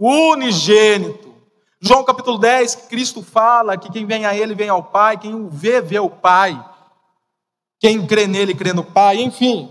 unigênito. 0.00 1.28
João 1.78 2.02
capítulo 2.04 2.38
10, 2.38 2.86
Cristo 2.88 3.22
fala 3.22 3.76
que 3.76 3.92
quem 3.92 4.06
vem 4.06 4.24
a 4.24 4.34
Ele 4.34 4.54
vem 4.54 4.70
ao 4.70 4.82
Pai, 4.82 5.18
quem 5.18 5.34
o 5.34 5.50
vê, 5.50 5.82
vê 5.82 5.98
o 5.98 6.08
Pai. 6.08 6.58
Quem 7.78 8.06
crê 8.06 8.26
nele, 8.26 8.54
crê 8.54 8.72
no 8.72 8.84
Pai, 8.84 9.22
enfim. 9.22 9.70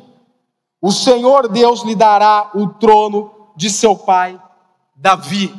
O 0.82 0.92
Senhor 0.92 1.48
Deus 1.48 1.84
lhe 1.84 1.96
dará 1.96 2.52
o 2.54 2.68
trono 2.68 3.32
de 3.56 3.70
seu 3.70 3.96
pai, 3.96 4.40
Davi. 4.96 5.52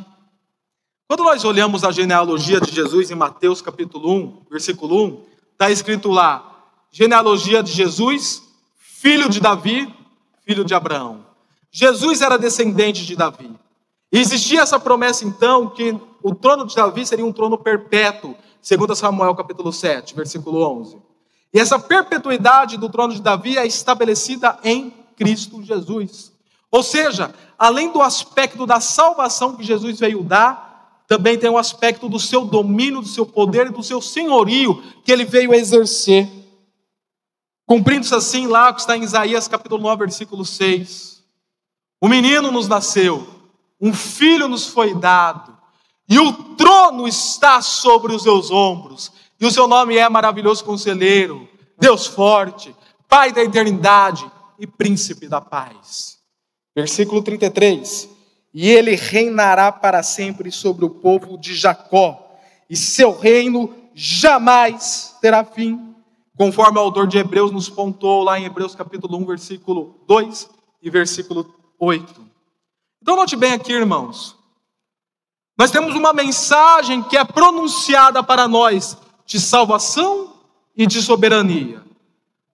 Quando 1.07 1.23
nós 1.23 1.43
olhamos 1.43 1.83
a 1.83 1.91
genealogia 1.91 2.61
de 2.61 2.71
Jesus 2.71 3.11
em 3.11 3.15
Mateus 3.15 3.61
capítulo 3.61 4.09
1, 4.13 4.45
versículo 4.49 5.05
1, 5.05 5.23
está 5.51 5.69
escrito 5.69 6.09
lá: 6.09 6.69
genealogia 6.91 7.61
de 7.61 7.71
Jesus, 7.71 8.43
filho 8.77 9.29
de 9.29 9.39
Davi, 9.39 9.93
filho 10.45 10.63
de 10.63 10.73
Abraão. 10.73 11.25
Jesus 11.71 12.21
era 12.21 12.37
descendente 12.37 13.05
de 13.05 13.15
Davi. 13.15 13.51
E 14.11 14.19
existia 14.19 14.61
essa 14.61 14.79
promessa 14.79 15.25
então 15.25 15.69
que 15.69 15.99
o 16.23 16.33
trono 16.33 16.65
de 16.65 16.75
Davi 16.75 17.05
seria 17.05 17.25
um 17.25 17.33
trono 17.33 17.57
perpétuo, 17.57 18.35
segundo 18.61 18.95
Samuel 18.95 19.35
capítulo 19.35 19.73
7, 19.73 20.15
versículo 20.15 20.61
11. 20.79 21.06
E 21.57 21.59
essa 21.59 21.79
perpetuidade 21.79 22.77
do 22.77 22.87
trono 22.87 23.15
de 23.15 23.19
Davi 23.19 23.57
é 23.57 23.65
estabelecida 23.65 24.59
em 24.63 24.93
Cristo 25.15 25.63
Jesus. 25.63 26.31
Ou 26.69 26.83
seja, 26.83 27.33
além 27.57 27.91
do 27.91 27.99
aspecto 27.99 28.63
da 28.67 28.79
salvação 28.79 29.55
que 29.55 29.63
Jesus 29.63 29.99
veio 29.99 30.21
dar, 30.21 31.01
também 31.07 31.35
tem 31.35 31.49
o 31.49 31.57
aspecto 31.57 32.07
do 32.07 32.19
seu 32.19 32.45
domínio, 32.45 33.01
do 33.01 33.07
seu 33.07 33.25
poder 33.25 33.65
e 33.65 33.71
do 33.71 33.81
seu 33.81 33.99
senhorio 33.99 34.83
que 35.03 35.11
ele 35.11 35.25
veio 35.25 35.51
exercer. 35.51 36.29
Cumprindo-se 37.65 38.13
assim 38.13 38.45
lá 38.45 38.71
que 38.71 38.81
está 38.81 38.95
em 38.95 39.01
Isaías 39.01 39.47
capítulo 39.47 39.81
9, 39.81 39.97
versículo 39.97 40.45
6. 40.45 41.23
O 41.99 42.07
menino 42.07 42.51
nos 42.51 42.67
nasceu, 42.67 43.27
um 43.81 43.95
filho 43.95 44.47
nos 44.47 44.67
foi 44.67 44.93
dado, 44.93 45.57
e 46.07 46.19
o 46.19 46.31
trono 46.53 47.07
está 47.07 47.63
sobre 47.63 48.13
os 48.13 48.21
seus 48.21 48.51
ombros, 48.51 49.11
e 49.39 49.45
o 49.45 49.51
seu 49.51 49.67
nome 49.67 49.97
é 49.97 50.07
maravilhoso 50.09 50.63
conselheiro, 50.63 51.47
Deus 51.79 52.07
forte, 52.07 52.75
Pai 53.07 53.31
da 53.31 53.41
eternidade 53.41 54.29
e 54.59 54.67
príncipe 54.67 55.27
da 55.27 55.39
paz. 55.39 56.17
Versículo 56.75 57.23
33. 57.23 58.09
E 58.53 58.69
ele 58.69 58.95
reinará 58.95 59.71
para 59.71 60.03
sempre 60.03 60.51
sobre 60.51 60.83
o 60.83 60.89
povo 60.89 61.37
de 61.37 61.55
Jacó, 61.55 62.37
e 62.69 62.75
seu 62.75 63.17
reino 63.17 63.73
jamais 63.93 65.15
terá 65.21 65.43
fim, 65.43 65.95
conforme 66.37 66.77
o 66.77 66.81
autor 66.81 67.07
de 67.07 67.17
Hebreus 67.17 67.51
nos 67.51 67.69
pontou 67.69 68.23
lá 68.23 68.37
em 68.39 68.45
Hebreus 68.45 68.75
capítulo 68.75 69.17
1, 69.17 69.25
versículo 69.25 70.03
2 70.07 70.49
e 70.81 70.89
versículo 70.89 71.55
8. 71.79 72.27
Então 73.01 73.15
note 73.15 73.35
bem 73.35 73.53
aqui, 73.53 73.71
irmãos. 73.71 74.35
Nós 75.57 75.71
temos 75.71 75.95
uma 75.95 76.13
mensagem 76.13 77.01
que 77.03 77.17
é 77.17 77.23
pronunciada 77.23 78.21
para 78.21 78.47
nós 78.47 78.97
de 79.27 79.39
salvação 79.39 80.33
e 80.75 80.87
de 80.87 81.01
soberania. 81.01 81.83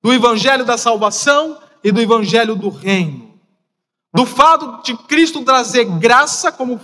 Do 0.02 0.12
evangelho 0.12 0.66
da 0.66 0.78
salvação 0.78 1.60
e 1.84 1.92
do 1.92 2.02
evangelho 2.02 2.56
do 2.56 2.68
reino. 2.70 3.32
Do 4.14 4.26
fato 4.26 4.82
de 4.84 4.98
Cristo 4.98 5.44
trazer 5.44 5.86
graça, 5.86 6.52
como 6.52 6.80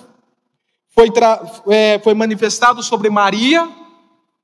foi, 0.90 1.12
é, 1.70 2.00
foi 2.00 2.14
manifestado 2.14 2.82
sobre 2.84 3.10
Maria, 3.10 3.68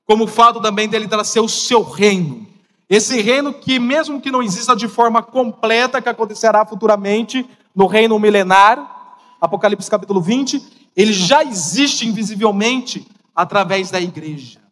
como 0.04 0.24
o 0.24 0.28
fato 0.28 0.60
também 0.60 0.88
dele 0.88 1.08
trazer 1.08 1.40
o 1.40 1.48
seu 1.48 1.82
reino. 1.82 2.46
Esse 2.88 3.20
reino 3.20 3.52
que, 3.52 3.78
mesmo 3.78 4.20
que 4.20 4.30
não 4.30 4.42
exista 4.42 4.74
de 4.74 4.88
forma 4.88 5.22
completa, 5.22 6.02
que 6.02 6.08
acontecerá 6.08 6.66
futuramente 6.66 7.48
no 7.74 7.86
reino 7.86 8.18
milenar, 8.18 8.94
Apocalipse 9.40 9.90
capítulo 9.90 10.20
20, 10.20 10.90
ele 10.96 11.12
já 11.12 11.44
existe 11.44 12.06
invisivelmente 12.06 13.06
através 13.34 13.90
da 13.90 14.00
igreja. 14.00 14.65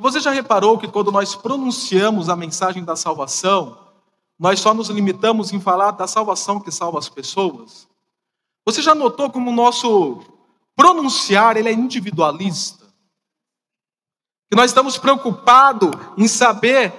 E 0.00 0.02
você 0.02 0.18
já 0.18 0.30
reparou 0.30 0.78
que 0.78 0.88
quando 0.88 1.12
nós 1.12 1.36
pronunciamos 1.36 2.30
a 2.30 2.34
mensagem 2.34 2.82
da 2.82 2.96
salvação, 2.96 3.76
nós 4.38 4.58
só 4.58 4.72
nos 4.72 4.88
limitamos 4.88 5.52
em 5.52 5.60
falar 5.60 5.90
da 5.90 6.06
salvação 6.06 6.58
que 6.58 6.70
salva 6.70 6.98
as 6.98 7.10
pessoas? 7.10 7.86
Você 8.64 8.80
já 8.80 8.94
notou 8.94 9.28
como 9.28 9.50
o 9.50 9.54
nosso 9.54 10.22
pronunciar 10.74 11.58
ele 11.58 11.68
é 11.68 11.72
individualista? 11.74 12.86
Que 14.48 14.56
nós 14.56 14.70
estamos 14.70 14.96
preocupados 14.96 15.90
em 16.16 16.26
saber 16.26 16.94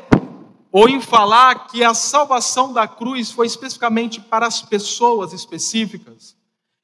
ou 0.71 0.87
em 0.87 1.01
falar 1.01 1.69
que 1.69 1.83
a 1.83 1.95
salvação 1.95 2.71
da 2.71 2.87
cruz 2.87 3.31
foi 3.31 3.47
especificamente 3.47 4.21
para 4.21 4.45
as 4.45 4.61
pessoas 4.61 5.33
específicas. 5.33 6.37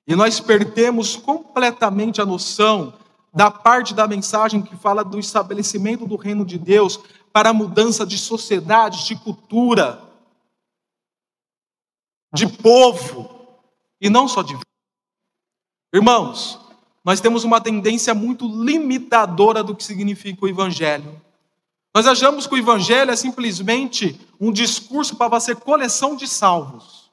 E 0.07 0.15
nós 0.15 0.39
perdemos 0.39 1.15
completamente 1.15 2.19
a 2.19 2.25
noção 2.25 2.91
da 3.37 3.51
parte 3.51 3.93
da 3.93 4.07
mensagem 4.07 4.63
que 4.63 4.75
fala 4.75 5.03
do 5.03 5.19
estabelecimento 5.19 6.07
do 6.07 6.15
reino 6.15 6.43
de 6.43 6.57
Deus 6.57 6.99
para 7.31 7.51
a 7.51 7.53
mudança 7.53 8.03
de 8.03 8.17
sociedade, 8.17 9.05
de 9.05 9.15
cultura, 9.15 10.01
de 12.33 12.47
povo, 12.47 13.29
e 14.01 14.09
não 14.09 14.27
só 14.27 14.41
de. 14.41 14.57
Irmãos, 15.93 16.59
nós 17.05 17.21
temos 17.21 17.43
uma 17.43 17.61
tendência 17.61 18.15
muito 18.15 18.47
limitadora 18.47 19.63
do 19.63 19.75
que 19.75 19.83
significa 19.83 20.43
o 20.43 20.47
Evangelho. 20.47 21.21
Nós 21.93 22.07
achamos 22.07 22.47
que 22.47 22.55
o 22.55 22.57
Evangelho 22.57 23.11
é 23.11 23.15
simplesmente 23.15 24.19
um 24.39 24.51
discurso 24.51 25.15
para 25.15 25.39
ser 25.39 25.57
coleção 25.57 26.15
de 26.15 26.27
salvos, 26.27 27.11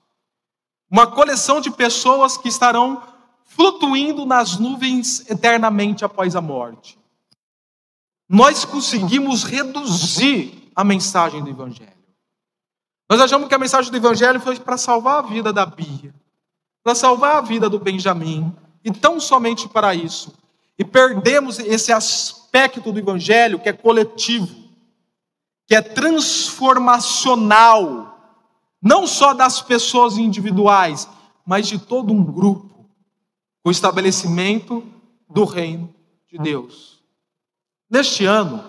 uma 0.90 1.06
coleção 1.06 1.60
de 1.60 1.70
pessoas 1.70 2.38
que 2.38 2.48
estarão 2.48 3.13
flutuindo 3.54 4.24
nas 4.24 4.58
nuvens 4.58 5.28
eternamente 5.30 6.04
após 6.04 6.34
a 6.34 6.40
morte. 6.40 6.98
Nós 8.28 8.64
conseguimos 8.64 9.44
reduzir 9.44 10.70
a 10.74 10.82
mensagem 10.82 11.42
do 11.42 11.50
Evangelho. 11.50 11.92
Nós 13.08 13.20
achamos 13.20 13.48
que 13.48 13.54
a 13.54 13.58
mensagem 13.58 13.90
do 13.90 13.96
Evangelho 13.96 14.40
foi 14.40 14.58
para 14.58 14.76
salvar 14.76 15.18
a 15.18 15.22
vida 15.22 15.52
da 15.52 15.66
Bia, 15.66 16.14
para 16.82 16.94
salvar 16.94 17.36
a 17.36 17.40
vida 17.40 17.68
do 17.68 17.78
Benjamim, 17.78 18.52
e 18.82 18.90
tão 18.90 19.20
somente 19.20 19.68
para 19.68 19.94
isso. 19.94 20.32
E 20.78 20.84
perdemos 20.84 21.58
esse 21.58 21.92
aspecto 21.92 22.90
do 22.90 22.98
Evangelho 22.98 23.58
que 23.58 23.68
é 23.68 23.72
coletivo 23.72 24.64
que 25.66 25.74
é 25.74 25.80
transformacional, 25.80 28.18
não 28.80 29.04
só 29.06 29.32
das 29.32 29.62
pessoas 29.62 30.18
individuais, 30.18 31.08
mas 31.46 31.66
de 31.66 31.78
todo 31.78 32.12
um 32.12 32.22
grupo, 32.22 32.73
o 33.64 33.70
estabelecimento 33.70 34.84
do 35.28 35.44
reino 35.44 35.92
de 36.30 36.36
Deus. 36.36 37.02
Neste 37.88 38.26
ano, 38.26 38.62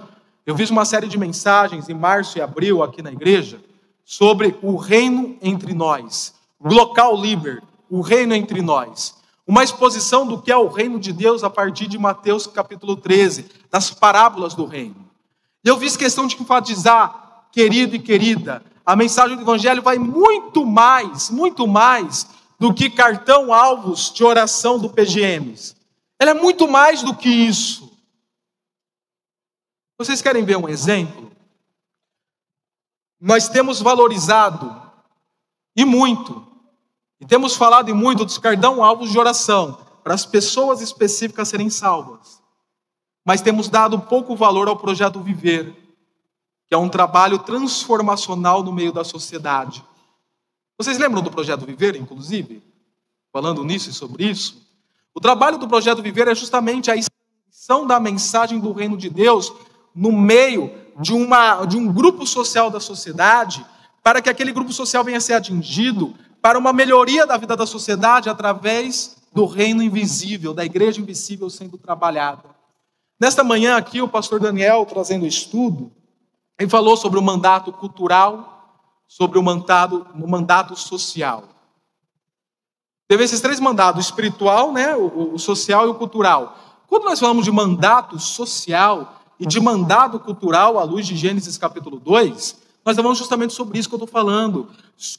eu 0.45 0.55
fiz 0.55 0.69
uma 0.69 0.85
série 0.85 1.07
de 1.07 1.17
mensagens 1.17 1.89
em 1.89 1.93
março 1.93 2.37
e 2.37 2.41
abril 2.41 2.81
aqui 2.81 3.01
na 3.01 3.11
igreja 3.11 3.61
sobre 4.05 4.57
o 4.61 4.77
reino 4.77 5.37
entre 5.41 5.73
nós, 5.73 6.33
local 6.61 7.19
liber, 7.19 7.61
o 7.89 7.99
reino 7.99 8.33
entre 8.33 8.61
nós. 8.61 9.15
Uma 9.45 9.63
exposição 9.63 10.25
do 10.25 10.41
que 10.41 10.51
é 10.51 10.57
o 10.57 10.69
reino 10.69 10.99
de 10.99 11.11
Deus 11.11 11.43
a 11.43 11.49
partir 11.49 11.87
de 11.87 11.97
Mateus 11.97 12.47
capítulo 12.47 12.95
13, 12.95 13.45
das 13.69 13.91
parábolas 13.91 14.55
do 14.55 14.65
reino. 14.65 15.05
Eu 15.63 15.77
fiz 15.77 15.97
questão 15.97 16.25
de 16.25 16.35
enfatizar, 16.41 17.47
querido 17.51 17.95
e 17.95 17.99
querida, 17.99 18.63
a 18.85 18.95
mensagem 18.95 19.35
do 19.35 19.41
Evangelho 19.41 19.81
vai 19.81 19.97
muito 19.97 20.63
mais, 20.63 21.31
muito 21.31 21.67
mais 21.67 22.27
do 22.59 22.73
que 22.73 22.89
cartão-alvos 22.89 24.11
de 24.13 24.23
oração 24.23 24.79
do 24.79 24.89
PGMs. 24.89 25.75
Ela 26.19 26.31
é 26.31 26.33
muito 26.33 26.67
mais 26.67 27.03
do 27.03 27.15
que 27.15 27.29
isso. 27.29 27.91
Vocês 29.97 30.21
querem 30.21 30.43
ver 30.43 30.57
um 30.57 30.69
exemplo? 30.69 31.31
Nós 33.19 33.47
temos 33.49 33.81
valorizado, 33.81 34.81
e 35.75 35.83
muito, 35.83 36.45
e 37.19 37.25
temos 37.25 37.55
falado 37.55 37.89
e 37.89 37.93
muito 37.93 38.25
dos 38.25 38.37
cartão-alvos 38.37 39.11
de 39.11 39.17
oração, 39.17 39.79
para 40.03 40.13
as 40.13 40.25
pessoas 40.25 40.81
específicas 40.81 41.47
serem 41.47 41.69
salvas 41.69 42.45
mas 43.25 43.41
temos 43.41 43.67
dado 43.67 43.99
pouco 43.99 44.35
valor 44.35 44.67
ao 44.67 44.77
projeto 44.77 45.19
Viver, 45.19 45.75
que 46.67 46.75
é 46.75 46.77
um 46.77 46.87
trabalho 46.87 47.39
transformacional 47.39 48.61
no 48.61 48.71
meio 48.71 48.93
da 48.93 49.03
sociedade. 49.03 49.83
Vocês 50.77 50.97
lembram 50.97 51.21
do 51.21 51.31
projeto 51.31 51.65
Viver, 51.65 51.95
inclusive? 51.95 52.61
Falando 53.31 53.63
nisso 53.63 53.89
e 53.89 53.93
sobre 53.93 54.25
isso? 54.25 54.61
O 55.13 55.21
trabalho 55.21 55.57
do 55.57 55.67
projeto 55.67 56.01
Viver 56.01 56.27
é 56.27 56.35
justamente 56.35 56.91
a 56.91 56.95
extensão 56.95 57.87
da 57.87 57.99
mensagem 57.99 58.59
do 58.59 58.73
reino 58.73 58.97
de 58.97 59.09
Deus 59.09 59.53
no 59.95 60.11
meio 60.11 60.71
de, 60.99 61.13
uma, 61.13 61.65
de 61.65 61.77
um 61.77 61.91
grupo 61.91 62.27
social 62.27 62.69
da 62.69 62.79
sociedade, 62.79 63.65
para 64.03 64.21
que 64.21 64.29
aquele 64.29 64.51
grupo 64.51 64.73
social 64.73 65.03
venha 65.03 65.17
a 65.17 65.21
ser 65.21 65.33
atingido, 65.33 66.13
para 66.41 66.59
uma 66.59 66.71
melhoria 66.71 67.25
da 67.25 67.37
vida 67.37 67.55
da 67.55 67.65
sociedade 67.65 68.29
através 68.29 69.17
do 69.33 69.45
reino 69.45 69.81
invisível, 69.81 70.53
da 70.53 70.63
igreja 70.63 71.01
invisível 71.01 71.49
sendo 71.49 71.77
trabalhada. 71.77 72.43
Nesta 73.19 73.43
manhã 73.43 73.77
aqui, 73.77 74.01
o 74.01 74.07
pastor 74.07 74.39
Daniel, 74.39 74.85
trazendo 74.85 75.25
estudo, 75.25 75.91
ele 76.59 76.69
falou 76.69 76.95
sobre 76.95 77.17
o 77.17 77.21
mandato 77.21 77.71
cultural, 77.71 78.54
sobre 79.07 79.37
o 79.37 79.43
mandato, 79.43 80.05
o 80.13 80.27
mandato 80.27 80.75
social. 80.75 81.43
Teve 83.07 83.23
esses 83.23 83.39
três 83.39 83.59
mandatos, 83.59 84.03
o 84.03 84.09
espiritual, 84.09 84.71
né, 84.71 84.95
o, 84.95 85.33
o 85.35 85.39
social 85.39 85.87
e 85.87 85.89
o 85.89 85.95
cultural. 85.95 86.57
Quando 86.87 87.03
nós 87.03 87.19
falamos 87.19 87.45
de 87.45 87.51
mandato 87.51 88.19
social 88.19 89.21
e 89.39 89.45
de 89.45 89.59
mandato 89.59 90.19
cultural, 90.19 90.79
à 90.79 90.83
luz 90.83 91.05
de 91.05 91.15
Gênesis 91.15 91.57
capítulo 91.57 91.99
2, 91.99 92.65
nós 92.85 92.95
falamos 92.95 93.17
justamente 93.17 93.53
sobre 93.53 93.79
isso 93.79 93.89
que 93.89 93.95
eu 93.95 93.97
estou 93.97 94.07
falando. 94.07 94.69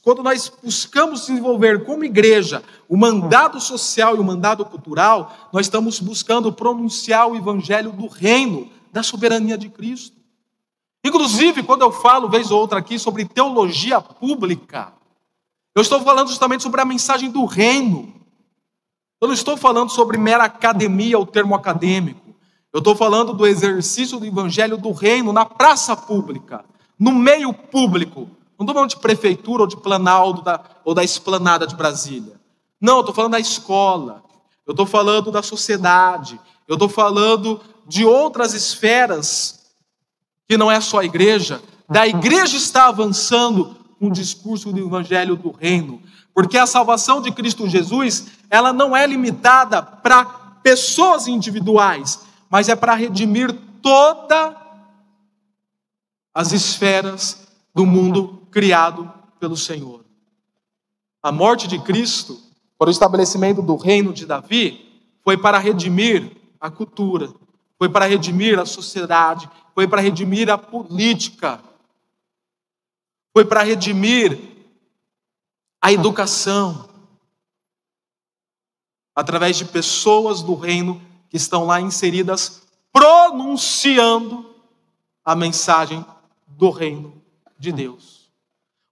Quando 0.03 0.23
nós 0.23 0.51
buscamos 0.63 1.27
desenvolver 1.27 1.85
como 1.85 2.05
igreja 2.05 2.63
o 2.89 2.97
mandato 2.97 3.61
social 3.61 4.17
e 4.17 4.21
o 4.21 4.25
mandato 4.25 4.65
cultural, 4.65 5.37
nós 5.53 5.67
estamos 5.67 5.99
buscando 5.99 6.53
pronunciar 6.53 7.29
o 7.29 7.37
evangelho 7.37 7.91
do 7.91 8.07
reino, 8.07 8.71
da 8.93 9.03
soberania 9.03 9.59
de 9.59 9.69
Cristo. 9.69 10.16
Inclusive, 11.07 11.63
quando 11.63 11.83
eu 11.83 11.93
falo, 11.93 12.29
vez 12.29 12.51
ou 12.51 12.61
outra 12.61 12.81
aqui, 12.81 12.99
sobre 12.99 13.25
teologia 13.25 14.01
pública, 14.01 14.93
eu 15.75 15.83
estou 15.83 16.01
falando 16.03 16.29
justamente 16.29 16.63
sobre 16.63 16.81
a 16.81 16.85
mensagem 16.85 17.31
do 17.31 17.45
reino. 17.45 18.13
Eu 19.21 19.29
não 19.29 19.35
estou 19.35 19.57
falando 19.57 19.91
sobre 19.91 20.19
mera 20.19 20.45
academia 20.45 21.17
ou 21.19 21.25
termo 21.25 21.55
acadêmico. 21.55 22.35
Eu 22.73 22.79
estou 22.79 22.97
falando 22.97 23.33
do 23.33 23.47
exercício 23.47 24.19
do 24.19 24.27
evangelho 24.27 24.77
do 24.77 24.91
reino 24.91 25.33
na 25.33 25.45
praça 25.45 25.97
pública 25.97 26.65
no 26.99 27.13
meio 27.13 27.53
público. 27.53 28.29
Não 28.59 28.65
estou 28.65 28.75
falando 28.75 28.91
de 28.91 28.99
prefeitura 28.99 29.63
ou 29.63 29.69
de 29.69 29.77
planalto 29.77 30.43
da, 30.43 30.61
ou 30.85 30.95
da 30.95 31.05
esplanada 31.05 31.67
de 31.67 31.77
Brasília. 31.77 32.41
Não, 32.81 33.01
estou 33.01 33.15
falando 33.15 33.33
da 33.33 33.41
escola. 33.41 34.25
Eu 34.67 34.73
estou 34.73 34.87
falando 34.87 35.31
da 35.31 35.43
sociedade. 35.43 36.41
Eu 36.67 36.75
estou 36.75 36.89
falando 36.89 37.61
de 37.87 38.05
outras 38.05 38.55
esferas 38.55 39.66
que 40.49 40.57
não 40.57 40.71
é 40.71 40.81
só 40.81 41.01
a 41.01 41.05
igreja, 41.05 41.63
da 41.89 42.07
igreja 42.07 42.57
estar 42.57 42.89
avançando 42.89 43.77
o 44.01 44.11
discurso 44.11 44.73
do 44.73 44.79
evangelho 44.79 45.37
do 45.37 45.51
reino. 45.51 46.03
Porque 46.35 46.59
a 46.59 46.67
salvação 46.67 47.21
de 47.21 47.33
Cristo 47.33 47.69
Jesus, 47.69 48.27
ela 48.51 48.73
não 48.73 48.97
é 48.97 49.07
limitada 49.07 49.83
para 49.83 50.25
pessoas 50.63 51.27
individuais, 51.27 52.21
mas 52.51 52.69
é 52.69 52.77
para 52.77 52.95
redimir 52.95 53.53
todas 53.81 54.55
as 56.35 56.53
esferas 56.53 57.47
do 57.75 57.87
mundo 57.87 58.43
criado 58.51 59.11
pelo 59.41 59.57
Senhor. 59.57 60.05
A 61.23 61.33
morte 61.33 61.67
de 61.67 61.79
Cristo, 61.79 62.39
para 62.79 62.89
o 62.89 62.91
estabelecimento 62.91 63.63
do 63.63 63.77
reino 63.77 64.13
de 64.13 64.27
Davi, 64.27 65.01
foi 65.25 65.37
para 65.37 65.59
redimir 65.59 66.31
a 66.61 66.71
cultura, 66.71 67.33
foi 67.79 67.89
para 67.89 68.07
redimir 68.07 68.59
a 68.59 68.67
sociedade, 68.67 69.49
foi 69.77 69.87
para 69.87 70.01
redimir 70.01 70.49
a 70.49 70.57
política, 70.57 71.63
foi 73.35 73.45
para 73.45 73.63
redimir 73.63 74.41
a 75.83 75.93
educação, 75.93 76.89
através 79.15 79.59
de 79.59 79.67
pessoas 79.67 80.41
do 80.41 80.55
reino 80.55 80.99
que 81.29 81.37
estão 81.37 81.67
lá 81.67 81.79
inseridas, 81.79 82.63
pronunciando 82.91 84.57
a 85.23 85.37
mensagem 85.37 86.03
do 86.47 86.71
reino 86.71 87.23
de 87.59 87.71
Deus. 87.71 88.31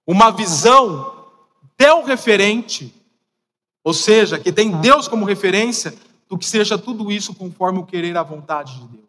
Uma 0.06 0.30
visão 0.30 1.30
del 1.78 2.04
referente, 2.04 2.94
ou 3.82 3.94
seja, 3.94 4.38
que 4.38 4.52
tem 4.52 4.82
Deus 4.82 5.08
como 5.08 5.24
referência, 5.24 5.94
do 6.28 6.36
que 6.36 6.44
seja 6.44 6.76
tudo 6.76 7.10
isso 7.10 7.34
conforme 7.34 7.78
o 7.78 7.86
querer 7.86 8.18
a 8.18 8.22
vontade 8.22 8.78
de 8.78 8.86
Deus. 8.88 9.03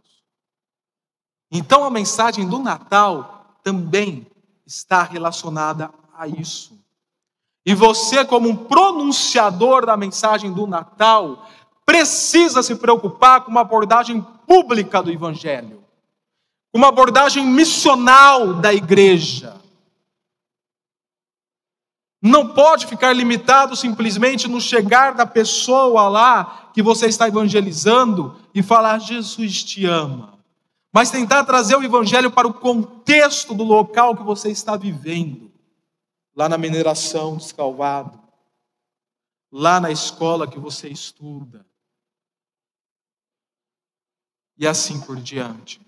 Então 1.52 1.84
a 1.84 1.90
mensagem 1.90 2.48
do 2.48 2.60
Natal 2.60 3.58
também 3.64 4.28
está 4.66 5.04
relacionada 5.04 5.92
a 6.18 6.28
isso. 6.28 6.78
E 7.66 7.74
você, 7.74 8.24
como 8.24 8.48
um 8.48 8.56
pronunciador 8.56 9.86
da 9.86 9.98
mensagem 9.98 10.54
do 10.54 10.68
Natal, 10.68 11.48
precisa 11.86 12.62
se 12.62 12.76
preocupar 12.76 13.42
com 13.42 13.52
uma 13.52 13.62
abordagem 13.62 14.22
pública 14.46 15.02
do 15.02 15.12
Evangelho, 15.12 15.84
uma 16.74 16.90
abordagem 16.90 17.46
missional 17.46 18.54
da 18.54 18.74
igreja. 18.74 19.56
Não 22.22 22.50
pode 22.50 22.88
ficar 22.88 23.14
limitado 23.14 23.76
simplesmente 23.76 24.48
no 24.48 24.60
chegar 24.60 25.14
da 25.14 25.26
pessoa 25.26 26.08
lá 26.08 26.70
que 26.74 26.82
você 26.82 27.08
está 27.08 27.28
evangelizando 27.28 28.36
e 28.54 28.64
falar: 28.64 29.00
Jesus 29.00 29.64
te 29.64 29.86
ama. 29.86 30.35
Mas 30.96 31.12
tentar 31.12 31.44
trazer 31.44 31.76
o 31.76 31.84
evangelho 31.84 32.32
para 32.32 32.48
o 32.48 32.54
contexto 32.54 33.54
do 33.54 33.66
local 33.66 34.16
que 34.16 34.24
você 34.24 34.50
está 34.50 34.78
vivendo. 34.78 35.52
Lá 36.34 36.48
na 36.48 36.58
mineração 36.58 37.36
descalvado, 37.36 38.18
lá 39.52 39.82
na 39.82 39.92
escola 39.92 40.48
que 40.48 40.58
você 40.58 40.88
estuda. 40.88 41.66
E 44.58 44.66
assim 44.66 45.02
por 45.02 45.18
diante. 45.18 45.82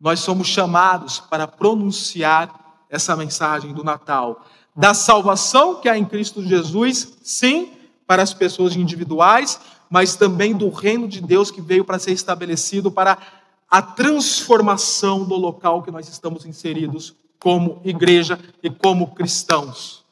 Nós 0.00 0.20
somos 0.20 0.48
chamados 0.48 1.20
para 1.20 1.46
pronunciar 1.46 2.86
essa 2.88 3.14
mensagem 3.14 3.74
do 3.74 3.84
Natal 3.84 4.46
da 4.74 4.94
salvação 4.94 5.78
que 5.78 5.90
há 5.90 5.98
em 5.98 6.06
Cristo 6.06 6.42
Jesus, 6.42 7.18
sim, 7.22 7.70
para 8.06 8.22
as 8.22 8.32
pessoas 8.32 8.74
individuais, 8.74 9.60
mas 9.90 10.16
também 10.16 10.54
do 10.54 10.70
reino 10.70 11.06
de 11.06 11.20
Deus 11.20 11.50
que 11.50 11.60
veio 11.60 11.84
para 11.84 11.98
ser 11.98 12.12
estabelecido 12.12 12.90
para 12.90 13.41
a 13.72 13.80
transformação 13.80 15.24
do 15.24 15.34
local 15.34 15.82
que 15.82 15.90
nós 15.90 16.06
estamos 16.06 16.44
inseridos 16.44 17.16
como 17.40 17.80
igreja 17.82 18.38
e 18.62 18.68
como 18.68 19.14
cristãos. 19.14 20.04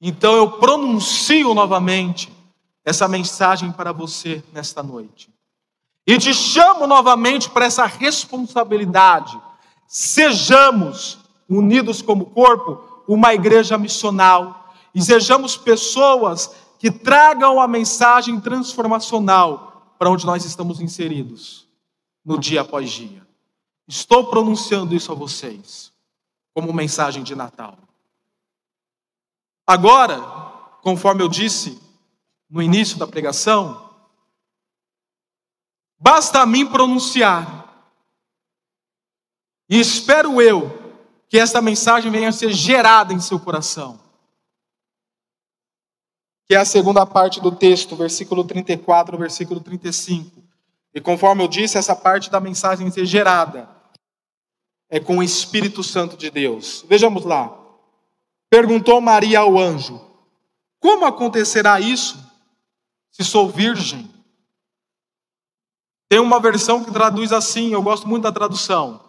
Então 0.00 0.36
eu 0.36 0.60
pronuncio 0.60 1.52
novamente 1.52 2.32
essa 2.84 3.08
mensagem 3.08 3.72
para 3.72 3.90
você 3.90 4.40
nesta 4.52 4.80
noite. 4.80 5.28
E 6.06 6.16
te 6.18 6.32
chamo 6.32 6.86
novamente 6.86 7.50
para 7.50 7.64
essa 7.64 7.84
responsabilidade. 7.84 9.36
Sejamos 9.88 11.18
unidos 11.48 12.00
como 12.00 12.26
corpo, 12.26 13.02
uma 13.08 13.34
igreja 13.34 13.76
missional, 13.76 14.72
e 14.94 15.02
sejamos 15.02 15.56
pessoas 15.56 16.61
que 16.82 16.90
tragam 16.90 17.60
a 17.60 17.68
mensagem 17.68 18.40
transformacional 18.40 19.94
para 19.96 20.10
onde 20.10 20.26
nós 20.26 20.44
estamos 20.44 20.80
inseridos, 20.80 21.68
no 22.24 22.36
dia 22.36 22.62
após 22.62 22.90
dia. 22.90 23.24
Estou 23.86 24.26
pronunciando 24.26 24.92
isso 24.92 25.12
a 25.12 25.14
vocês, 25.14 25.92
como 26.52 26.72
mensagem 26.72 27.22
de 27.22 27.36
Natal. 27.36 27.78
Agora, 29.64 30.18
conforme 30.82 31.22
eu 31.22 31.28
disse 31.28 31.80
no 32.50 32.60
início 32.60 32.98
da 32.98 33.06
pregação, 33.06 33.92
Basta 36.02 36.40
a 36.40 36.46
mim 36.46 36.66
pronunciar. 36.66 37.64
E 39.70 39.78
espero 39.78 40.42
eu 40.42 40.96
que 41.28 41.38
esta 41.38 41.62
mensagem 41.62 42.10
venha 42.10 42.30
a 42.30 42.32
ser 42.32 42.50
gerada 42.50 43.14
em 43.14 43.20
seu 43.20 43.38
coração. 43.38 44.01
Que 46.52 46.56
é 46.56 46.58
a 46.58 46.66
segunda 46.66 47.06
parte 47.06 47.40
do 47.40 47.50
texto, 47.50 47.96
versículo 47.96 48.44
34, 48.44 49.16
versículo 49.16 49.58
35. 49.58 50.30
E 50.94 51.00
conforme 51.00 51.42
eu 51.42 51.48
disse, 51.48 51.78
essa 51.78 51.96
parte 51.96 52.30
da 52.30 52.40
mensagem 52.40 52.90
ser 52.90 53.06
gerada 53.06 53.66
é 54.90 55.00
com 55.00 55.16
o 55.16 55.22
Espírito 55.22 55.82
Santo 55.82 56.14
de 56.14 56.30
Deus. 56.30 56.84
Vejamos 56.86 57.24
lá. 57.24 57.58
Perguntou 58.50 59.00
Maria 59.00 59.38
ao 59.38 59.58
anjo: 59.58 59.98
Como 60.78 61.06
acontecerá 61.06 61.80
isso 61.80 62.22
se 63.10 63.24
sou 63.24 63.48
virgem? 63.48 64.10
Tem 66.06 66.18
uma 66.18 66.38
versão 66.38 66.84
que 66.84 66.92
traduz 66.92 67.32
assim, 67.32 67.72
eu 67.72 67.82
gosto 67.82 68.06
muito 68.06 68.24
da 68.24 68.30
tradução. 68.30 69.00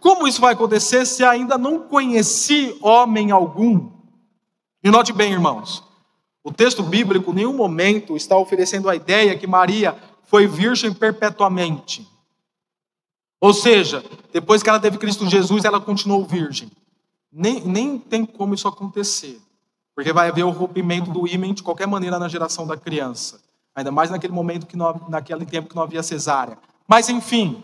Como 0.00 0.26
isso 0.26 0.40
vai 0.40 0.54
acontecer 0.54 1.04
se 1.04 1.22
ainda 1.22 1.58
não 1.58 1.80
conheci 1.80 2.78
homem 2.80 3.30
algum? 3.30 3.90
E 4.82 4.90
note 4.90 5.12
bem, 5.12 5.32
irmãos, 5.32 5.91
o 6.44 6.52
texto 6.52 6.82
bíblico 6.82 7.30
em 7.30 7.36
nenhum 7.36 7.52
momento 7.52 8.16
está 8.16 8.36
oferecendo 8.36 8.88
a 8.88 8.96
ideia 8.96 9.38
que 9.38 9.46
Maria 9.46 9.96
foi 10.24 10.46
virgem 10.46 10.92
perpetuamente. 10.92 12.08
Ou 13.40 13.52
seja, 13.52 14.04
depois 14.32 14.62
que 14.62 14.68
ela 14.68 14.80
teve 14.80 14.98
Cristo 14.98 15.28
Jesus, 15.28 15.64
ela 15.64 15.80
continuou 15.80 16.24
virgem. 16.24 16.70
Nem, 17.32 17.60
nem 17.60 17.98
tem 17.98 18.24
como 18.24 18.54
isso 18.54 18.68
acontecer, 18.68 19.40
porque 19.94 20.12
vai 20.12 20.28
haver 20.28 20.44
o 20.44 20.50
rompimento 20.50 21.10
do 21.10 21.26
ímã 21.26 21.52
de 21.52 21.62
qualquer 21.62 21.86
maneira 21.86 22.18
na 22.18 22.28
geração 22.28 22.66
da 22.66 22.76
criança. 22.76 23.40
Ainda 23.74 23.90
mais 23.90 24.10
naquele 24.10 24.32
momento 24.32 24.66
que 24.66 24.76
não, 24.76 25.00
naquele 25.08 25.46
tempo 25.46 25.68
que 25.68 25.76
não 25.76 25.82
havia 25.82 26.02
cesárea. 26.02 26.58
Mas 26.86 27.08
enfim, 27.08 27.62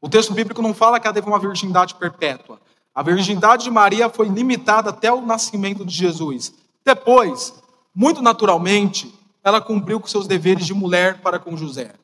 o 0.00 0.08
texto 0.08 0.34
bíblico 0.34 0.60
não 0.60 0.74
fala 0.74 1.00
que 1.00 1.06
ela 1.06 1.14
teve 1.14 1.26
uma 1.26 1.38
virgindade 1.38 1.94
perpétua. 1.94 2.60
A 2.94 3.02
virgindade 3.02 3.64
de 3.64 3.70
Maria 3.70 4.08
foi 4.08 4.28
limitada 4.28 4.90
até 4.90 5.12
o 5.12 5.24
nascimento 5.24 5.84
de 5.84 5.94
Jesus. 5.94 6.52
Depois, 6.84 7.54
muito 7.98 8.22
naturalmente, 8.22 9.12
ela 9.42 9.60
cumpriu 9.60 9.98
com 9.98 10.06
seus 10.06 10.28
deveres 10.28 10.64
de 10.64 10.72
mulher 10.72 11.20
para 11.20 11.36
com 11.36 11.56
José. 11.56 11.94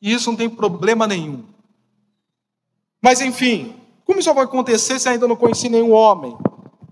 E 0.00 0.12
isso 0.12 0.30
não 0.30 0.36
tem 0.36 0.48
problema 0.48 1.08
nenhum. 1.08 1.42
Mas 3.02 3.20
enfim, 3.20 3.74
como 4.04 4.20
isso 4.20 4.32
vai 4.32 4.44
acontecer 4.44 5.00
se 5.00 5.08
ainda 5.08 5.26
não 5.26 5.34
conheci 5.34 5.68
nenhum 5.68 5.90
homem? 5.90 6.38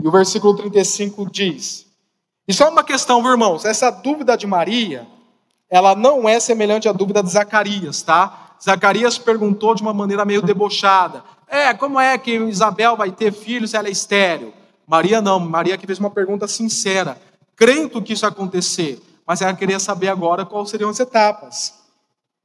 E 0.03 0.09
o 0.09 0.11
versículo 0.11 0.57
35 0.57 1.31
diz: 1.31 1.87
E 2.49 2.53
só 2.53 2.68
uma 2.68 2.83
questão, 2.83 3.25
irmãos, 3.31 3.64
essa 3.64 3.92
dúvida 3.92 4.37
de 4.37 4.44
Maria 4.44 5.07
ela 5.71 5.94
não 5.94 6.29
é 6.29 6.40
semelhante 6.40 6.88
à 6.88 6.92
dúvida 6.92 7.23
de 7.23 7.31
Zacarias, 7.31 8.03
tá? 8.03 8.57
Zacarias 8.61 9.19
perguntou 9.19 9.73
de 9.73 9.83
uma 9.83 9.94
maneira 9.94 10.25
meio 10.25 10.42
debochada: 10.42 11.23
É, 11.46 11.73
como 11.75 12.00
é 12.00 12.19
que 12.19 12.35
Isabel 12.35 12.96
vai 12.96 13.13
ter 13.13 13.33
filho 13.33 13.69
se 13.69 13.77
ela 13.77 13.87
é 13.87 13.92
estéreo? 13.92 14.52
Maria 14.85 15.23
não, 15.23 15.38
Maria 15.38 15.79
que 15.79 15.87
fez 15.87 16.00
uma 16.00 16.11
pergunta 16.11 16.48
sincera, 16.48 17.21
crendo 17.59 18.00
que 18.00 18.13
isso 18.13 18.25
ia 18.25 18.29
acontecer, 18.29 19.02
mas 19.27 19.42
ela 19.42 19.52
queria 19.52 19.81
saber 19.81 20.09
agora 20.09 20.46
quais 20.46 20.71
seriam 20.71 20.88
as 20.88 21.00
etapas. 21.00 21.75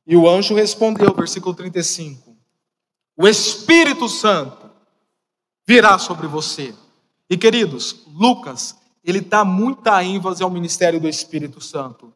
E 0.05 0.17
o 0.17 0.27
anjo 0.27 0.55
respondeu, 0.55 1.13
versículo 1.13 1.53
35: 1.53 2.35
O 3.15 3.27
Espírito 3.27 4.09
Santo 4.09 4.69
virá 5.65 5.97
sobre 5.99 6.25
você. 6.27 6.73
E 7.29 7.37
queridos, 7.37 8.03
Lucas, 8.07 8.75
ele 9.03 9.21
dá 9.21 9.45
muita 9.45 10.03
ênfase 10.03 10.41
ao 10.43 10.49
ministério 10.49 10.99
do 10.99 11.07
Espírito 11.07 11.61
Santo 11.61 12.11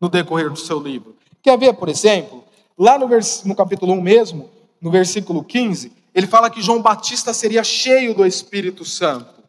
no 0.00 0.08
decorrer 0.08 0.50
do 0.50 0.58
seu 0.58 0.80
livro. 0.80 1.16
Quer 1.42 1.56
ver, 1.56 1.74
por 1.74 1.88
exemplo, 1.88 2.44
lá 2.76 2.98
no, 2.98 3.08
no 3.44 3.54
capítulo 3.54 3.92
1 3.92 4.00
mesmo, 4.00 4.50
no 4.80 4.90
versículo 4.90 5.44
15, 5.44 5.92
ele 6.14 6.26
fala 6.26 6.50
que 6.50 6.60
João 6.60 6.82
Batista 6.82 7.32
seria 7.32 7.62
cheio 7.62 8.14
do 8.14 8.26
Espírito 8.26 8.84
Santo. 8.84 9.40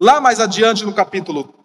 Lá 0.00 0.20
mais 0.20 0.40
adiante, 0.40 0.84
no 0.84 0.92
capítulo 0.92 1.63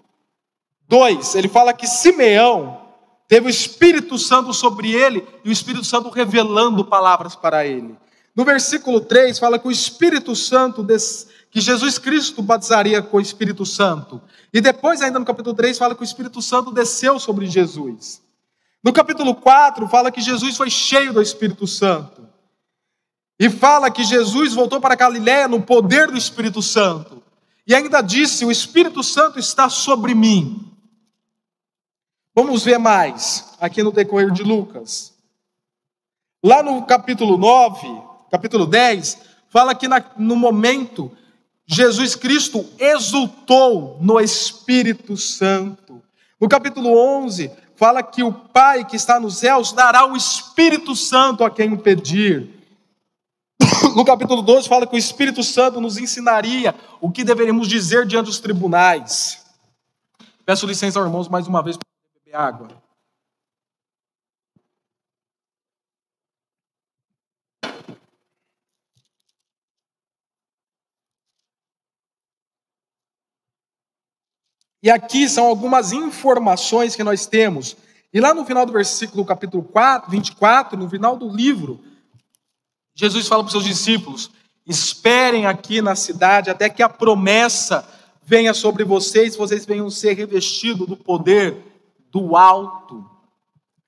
2, 0.90 1.36
ele 1.36 1.48
fala 1.48 1.72
que 1.72 1.88
Simeão 1.88 2.90
Teve 3.30 3.46
o 3.46 3.50
Espírito 3.50 4.18
Santo 4.18 4.52
sobre 4.56 4.92
ele 4.92 5.26
e 5.46 5.50
o 5.50 5.52
Espírito 5.52 5.86
Santo 5.86 6.10
revelando 6.10 6.84
palavras 6.84 7.36
para 7.36 7.64
ele. 7.64 7.96
No 8.36 8.44
versículo 8.44 9.00
3 9.00 9.38
fala 9.38 9.60
que 9.60 9.68
o 9.68 9.72
Espírito 9.72 10.36
Santo, 10.36 10.84
que 11.52 11.62
Jesus 11.62 12.00
Cristo 12.00 12.42
batizaria 12.42 13.04
com 13.04 13.18
o 13.18 13.22
Espírito 13.22 13.68
Santo. 13.68 14.20
E 14.52 14.60
depois, 14.60 15.00
ainda 15.04 15.20
no 15.20 15.26
capítulo 15.26 15.56
3, 15.56 15.78
fala 15.78 15.94
que 15.94 16.02
o 16.02 16.04
Espírito 16.04 16.42
Santo 16.42 16.72
desceu 16.72 17.20
sobre 17.20 17.46
Jesus. 17.46 18.20
No 18.84 18.92
capítulo 18.92 19.36
4, 19.36 19.88
fala 19.90 20.12
que 20.12 20.22
Jesus 20.22 20.58
foi 20.58 20.72
cheio 20.72 21.14
do 21.14 21.22
Espírito 21.22 21.68
Santo. 21.68 22.28
E 23.40 23.48
fala 23.48 23.92
que 23.92 24.04
Jesus 24.04 24.56
voltou 24.56 24.82
para 24.82 24.96
Galiléia 24.96 25.48
no 25.48 25.62
poder 25.62 26.08
do 26.08 26.18
Espírito 26.18 26.64
Santo. 26.64 27.22
E 27.68 27.76
ainda 27.76 28.02
disse: 28.02 28.44
O 28.44 28.50
Espírito 28.50 29.04
Santo 29.04 29.38
está 29.38 29.70
sobre 29.70 30.16
mim 30.16 30.69
Vamos 32.42 32.64
ver 32.64 32.78
mais 32.78 33.54
aqui 33.60 33.84
no 33.84 33.92
decorrer 33.92 34.32
de 34.32 34.44
Lucas. 34.44 35.12
Lá 36.42 36.64
no 36.64 36.86
capítulo 36.86 37.38
9, 37.38 37.86
capítulo 38.32 38.66
10, 38.66 39.18
fala 39.50 39.76
que 39.76 39.90
na, 39.90 40.02
no 40.16 40.38
momento 40.38 41.12
Jesus 41.68 42.16
Cristo 42.16 42.66
exultou 42.80 43.98
no 44.00 44.22
Espírito 44.22 45.18
Santo. 45.18 46.02
No 46.40 46.48
capítulo 46.48 46.98
11, 46.98 47.52
fala 47.76 48.02
que 48.02 48.24
o 48.24 48.32
Pai 48.32 48.86
que 48.86 48.96
está 48.96 49.20
nos 49.20 49.36
céus 49.36 49.74
dará 49.74 50.06
o 50.06 50.16
Espírito 50.16 50.96
Santo 50.96 51.44
a 51.44 51.52
quem 51.52 51.74
o 51.74 51.78
pedir. 51.78 52.50
No 53.98 54.06
capítulo 54.06 54.42
12, 54.42 54.70
fala 54.70 54.88
que 54.88 54.96
o 54.96 54.98
Espírito 54.98 55.44
Santo 55.44 55.82
nos 55.82 55.98
ensinaria 55.98 56.74
o 57.02 57.12
que 57.12 57.26
deveríamos 57.26 57.68
dizer 57.68 58.06
diante 58.06 58.28
dos 58.28 58.40
tribunais. 58.40 59.44
Peço 60.46 60.66
licença, 60.66 61.02
irmãos, 61.02 61.28
mais 61.28 61.46
uma 61.46 61.62
vez 61.62 61.78
beber 62.30 62.36
água. 62.36 62.68
E 74.82 74.90
aqui 74.90 75.28
são 75.28 75.46
algumas 75.46 75.92
informações 75.92 76.96
que 76.96 77.04
nós 77.04 77.26
temos. 77.26 77.76
E 78.14 78.22
lá 78.22 78.34
no 78.34 78.46
final 78.46 78.66
do 78.66 78.72
versículo, 78.72 79.26
capítulo 79.26 79.62
4, 79.62 80.10
24, 80.10 80.78
no 80.78 80.90
final 80.90 81.18
do 81.18 81.28
livro, 81.28 81.84
Jesus 82.96 83.28
fala 83.28 83.44
para 83.44 83.48
os 83.48 83.52
seus 83.52 83.66
discípulos: 83.66 84.32
esperem 84.66 85.46
aqui 85.46 85.82
na 85.82 85.96
cidade 85.96 86.50
até 86.50 86.70
que 86.70 86.82
a 86.82 86.88
promessa 86.88 87.88
venha 88.24 88.54
sobre 88.54 88.86
vocês, 88.86 89.36
vocês 89.36 89.66
venham 89.66 89.90
ser 89.90 90.14
revestidos 90.14 90.88
do 90.88 90.96
poder 90.96 91.69
do 92.12 92.36
alto, 92.36 93.06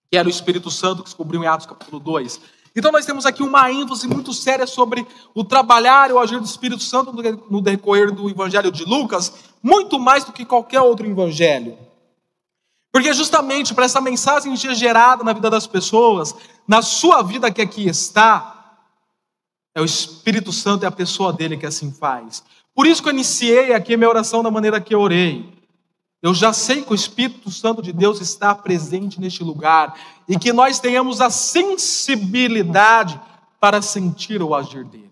que 0.10 0.18
era 0.18 0.28
o 0.28 0.32
Espírito 0.32 0.70
Santo 0.70 1.04
que 1.04 1.10
se 1.10 1.16
cobriu 1.16 1.44
em 1.44 1.48
Atos 1.48 1.66
capítulo 1.66 2.00
2. 2.00 2.42
Então 2.76 2.92
nós 2.92 3.06
temos 3.06 3.26
aqui 3.26 3.44
uma 3.44 3.72
ênfase 3.72 4.08
muito 4.08 4.34
séria 4.34 4.66
sobre 4.66 5.06
o 5.34 5.44
trabalhar 5.44 6.10
e 6.10 6.14
o 6.14 6.20
agir 6.20 6.40
do 6.40 6.46
Espírito 6.46 6.84
Santo 6.84 7.12
no 7.50 7.62
decorrer 7.62 8.12
do 8.12 8.30
Evangelho 8.30 8.72
de 8.72 8.86
Lucas, 8.86 9.34
muito 9.62 10.00
mais 10.00 10.24
do 10.24 10.32
que 10.32 10.46
qualquer 10.46 10.80
outro 10.82 11.06
evangelho. 11.06 11.78
Porque 12.92 13.14
justamente 13.14 13.74
para 13.74 13.86
essa 13.86 14.02
mensagem 14.02 14.56
ser 14.56 14.74
gerada 14.76 15.24
na 15.24 15.34
vida 15.34 15.50
das 15.50 15.68
pessoas, 15.68 16.36
na 16.68 16.82
sua 16.82 17.22
vida 17.22 17.52
que 17.52 17.62
aqui 17.62 17.88
está, 17.88 18.80
é 19.74 19.82
o 19.82 19.86
Espírito 19.86 20.52
Santo 20.52 20.84
e 20.84 20.86
a 20.86 20.92
pessoa 20.92 21.32
dele 21.32 21.58
que 21.58 21.66
assim 21.66 21.92
faz. 21.92 22.44
Por 22.74 22.86
isso 22.86 23.02
que 23.02 23.10
eu 23.10 23.14
iniciei 23.14 23.74
aqui 23.74 23.94
a 23.94 23.98
minha 23.98 24.10
oração 24.10 24.44
da 24.44 24.52
maneira 24.52 24.80
que 24.82 24.94
eu 24.94 25.00
orei. 25.00 25.61
Eu 26.22 26.34
já 26.34 26.54
sei 26.54 26.84
que 26.84 26.92
o 26.92 26.96
Espírito 26.96 27.50
Santo 27.50 27.82
de 27.82 27.92
Deus 27.92 28.22
está 28.22 28.54
presente 28.54 29.20
neste 29.20 29.44
lugar 29.44 30.00
e 30.28 30.38
que 30.38 30.54
nós 30.54 30.80
tenhamos 30.80 31.20
a 31.20 31.30
sensibilidade 31.30 33.20
para 33.60 33.82
sentir 33.82 34.42
o 34.42 34.54
agir 34.54 34.86
dele. 34.86 35.12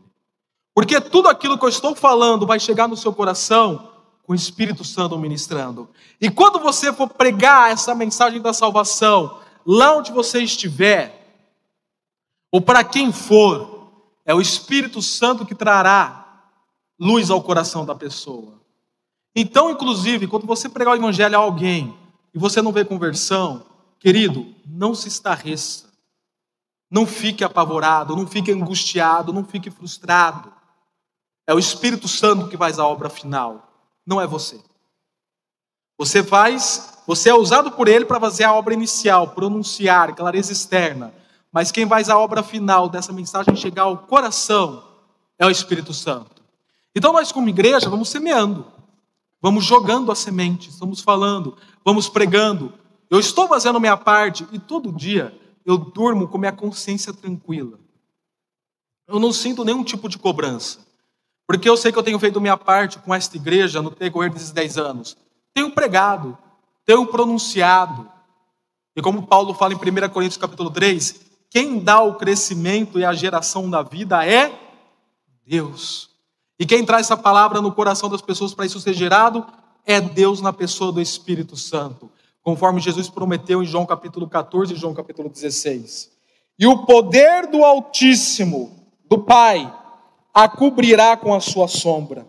Porque 0.74 1.02
tudo 1.02 1.28
aquilo 1.28 1.58
que 1.58 1.66
eu 1.66 1.70
estou 1.70 1.96
falando 1.96 2.46
vai 2.46 2.60
chegar 2.60 2.88
no 2.88 2.96
seu 2.96 3.12
coração 3.12 3.90
com 4.24 4.34
o 4.34 4.36
Espírito 4.36 4.84
Santo 4.84 5.18
ministrando. 5.18 5.90
E 6.22 6.30
quando 6.30 6.60
você 6.60 6.94
for 6.94 7.10
pregar 7.10 7.72
essa 7.72 7.96
mensagem 7.96 8.40
da 8.40 8.54
salvação, 8.54 9.40
lá 9.66 9.98
onde 9.98 10.12
você 10.12 10.44
estiver, 10.44 11.20
ou 12.52 12.62
para 12.62 12.84
quem 12.84 13.12
for, 13.12 13.92
é 14.24 14.34
o 14.34 14.40
Espírito 14.40 15.02
Santo 15.02 15.46
que 15.46 15.56
trará 15.56 16.44
luz 17.00 17.32
ao 17.32 17.42
coração 17.42 17.84
da 17.84 17.96
pessoa. 17.96 18.60
Então, 19.42 19.70
inclusive, 19.70 20.28
quando 20.28 20.46
você 20.46 20.68
pregar 20.68 20.94
o 20.94 20.98
evangelho 20.98 21.38
a 21.38 21.40
alguém 21.40 21.98
e 22.34 22.38
você 22.38 22.62
não 22.62 22.74
vê 22.74 22.84
conversão, 22.84 23.66
querido, 23.98 24.54
não 24.68 24.94
se 24.94 25.08
estarreça. 25.08 25.88
Não 26.92 27.06
fique 27.06 27.42
apavorado, 27.42 28.18
não 28.18 28.28
fique 28.28 28.52
angustiado, 28.52 29.32
não 29.32 29.46
fique 29.46 29.72
frustrado. 29.72 30.52
É 31.48 31.54
o 31.54 31.60
Espírito 31.60 32.06
Santo 32.06 32.50
que 32.50 32.58
faz 32.58 32.80
a 32.80 32.86
obra 32.86 33.10
final, 33.10 33.72
não 34.06 34.20
é 34.20 34.28
você. 34.28 34.60
Você 35.98 36.22
faz, 36.22 37.00
você 37.08 37.30
é 37.30 37.34
usado 37.34 37.72
por 37.72 37.88
ele 37.88 38.04
para 38.04 38.20
fazer 38.20 38.44
a 38.44 38.54
obra 38.54 38.74
inicial, 38.74 39.30
pronunciar, 39.30 40.14
clareza 40.16 40.52
externa. 40.52 41.14
Mas 41.50 41.72
quem 41.72 41.88
faz 41.88 42.10
a 42.10 42.20
obra 42.20 42.44
final 42.44 42.90
dessa 42.90 43.14
mensagem 43.14 43.56
chegar 43.56 43.84
ao 43.84 44.00
coração 44.00 44.84
é 45.38 45.46
o 45.46 45.50
Espírito 45.50 45.94
Santo. 45.94 46.42
Então 46.94 47.14
nós 47.14 47.32
como 47.32 47.48
igreja 47.48 47.90
vamos 47.90 48.10
semeando. 48.10 48.79
Vamos 49.42 49.64
jogando 49.66 50.12
as 50.12 50.20
sementes, 50.20 50.78
vamos 50.78 51.02
falando, 51.02 51.58
vamos 51.84 52.10
pregando. 52.10 52.74
Eu 53.10 53.20
estou 53.20 53.48
fazendo 53.48 53.80
minha 53.80 53.98
parte 53.98 54.46
e 54.52 54.60
todo 54.60 54.92
dia 54.92 55.38
eu 55.66 55.78
durmo 55.78 56.28
com 56.28 56.38
minha 56.38 56.52
consciência 56.52 57.14
tranquila. 57.14 57.80
Eu 59.08 59.20
não 59.20 59.32
sinto 59.32 59.64
nenhum 59.64 59.84
tipo 59.84 60.08
de 60.10 60.18
cobrança. 60.18 60.80
Porque 61.48 61.68
eu 61.68 61.76
sei 61.76 61.92
que 61.92 61.98
eu 61.98 62.04
tenho 62.04 62.20
feito 62.20 62.40
minha 62.40 62.58
parte 62.58 63.00
com 63.00 63.14
esta 63.14 63.36
igreja 63.36 63.82
no 63.82 63.90
decorrer 63.90 64.32
desses 64.32 64.52
10 64.52 64.78
anos. 64.78 65.18
Tenho 65.52 65.72
pregado, 65.72 66.38
tenho 66.86 67.08
pronunciado. 67.08 68.08
E 68.96 69.02
como 69.02 69.26
Paulo 69.26 69.54
fala 69.54 69.74
em 69.74 69.78
1 69.78 70.10
Coríntios 70.10 70.38
capítulo 70.38 70.70
3, 70.70 71.22
quem 71.50 71.80
dá 71.80 72.02
o 72.02 72.16
crescimento 72.16 73.00
e 73.00 73.06
a 73.06 73.14
geração 73.14 73.70
da 73.70 73.82
vida 73.82 74.24
é 74.24 74.54
Deus. 75.46 76.09
E 76.60 76.66
quem 76.66 76.86
traz 76.86 77.08
essa 77.08 77.16
palavra 77.16 77.62
no 77.62 77.72
coração 77.72 78.10
das 78.10 78.22
pessoas 78.22 78.54
para 78.54 78.66
isso 78.66 78.82
ser 78.82 78.94
gerado 78.94 79.46
é 79.86 80.02
Deus 80.02 80.42
na 80.42 80.52
pessoa 80.52 80.92
do 80.92 81.00
Espírito 81.00 81.56
Santo, 81.56 82.12
conforme 82.44 82.82
Jesus 82.82 83.08
prometeu 83.08 83.64
em 83.64 83.66
João 83.66 83.86
capítulo 83.86 84.28
14 84.28 84.74
e 84.74 84.76
João 84.76 84.94
capítulo 84.94 85.30
16. 85.30 86.12
E 86.60 86.68
o 86.68 86.86
poder 86.86 87.48
do 87.48 87.64
Altíssimo, 87.64 88.72
do 89.10 89.20
Pai, 89.20 89.74
a 90.34 90.50
cobrirá 90.50 91.16
com 91.16 91.34
a 91.34 91.40
sua 91.40 91.70
sombra. 91.70 92.28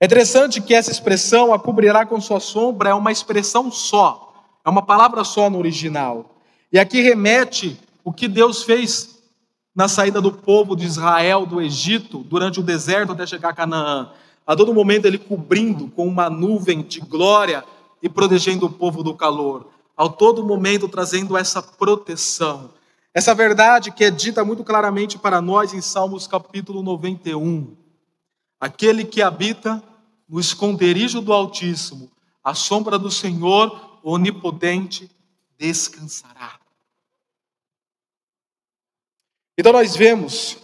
É 0.00 0.06
interessante 0.06 0.60
que 0.60 0.74
essa 0.74 0.90
expressão, 0.90 1.52
a 1.52 1.58
cobrirá 1.58 2.06
com 2.06 2.20
sua 2.20 2.40
sombra, 2.40 2.90
é 2.90 2.94
uma 2.94 3.12
expressão 3.12 3.70
só, 3.70 4.32
é 4.64 4.70
uma 4.70 4.82
palavra 4.82 5.22
só 5.22 5.50
no 5.50 5.58
original. 5.58 6.34
E 6.72 6.78
aqui 6.78 7.02
remete 7.02 7.78
o 8.02 8.12
que 8.12 8.26
Deus 8.26 8.62
fez 8.64 9.21
na 9.74 9.88
saída 9.88 10.20
do 10.20 10.32
povo 10.32 10.76
de 10.76 10.84
Israel 10.84 11.46
do 11.46 11.60
Egito, 11.60 12.18
durante 12.18 12.60
o 12.60 12.62
deserto 12.62 13.12
até 13.12 13.26
chegar 13.26 13.50
a 13.50 13.54
Canaã. 13.54 14.10
A 14.46 14.54
todo 14.54 14.74
momento 14.74 15.06
ele 15.06 15.18
cobrindo 15.18 15.88
com 15.88 16.06
uma 16.06 16.28
nuvem 16.28 16.82
de 16.82 17.00
glória 17.00 17.64
e 18.02 18.08
protegendo 18.08 18.66
o 18.66 18.72
povo 18.72 19.02
do 19.02 19.14
calor. 19.14 19.68
A 19.96 20.08
todo 20.08 20.44
momento 20.44 20.88
trazendo 20.88 21.36
essa 21.36 21.62
proteção. 21.62 22.70
Essa 23.14 23.34
verdade 23.34 23.92
que 23.92 24.04
é 24.04 24.10
dita 24.10 24.44
muito 24.44 24.64
claramente 24.64 25.18
para 25.18 25.40
nós 25.40 25.72
em 25.72 25.80
Salmos 25.80 26.26
capítulo 26.26 26.82
91. 26.82 27.76
Aquele 28.60 29.04
que 29.04 29.22
habita 29.22 29.82
no 30.28 30.40
esconderijo 30.40 31.20
do 31.20 31.32
Altíssimo, 31.32 32.10
a 32.42 32.54
sombra 32.54 32.98
do 32.98 33.10
Senhor 33.10 33.98
onipotente 34.02 35.10
descansará. 35.58 36.61
Então 39.56 39.72
nós 39.72 39.94
vemos 39.94 40.58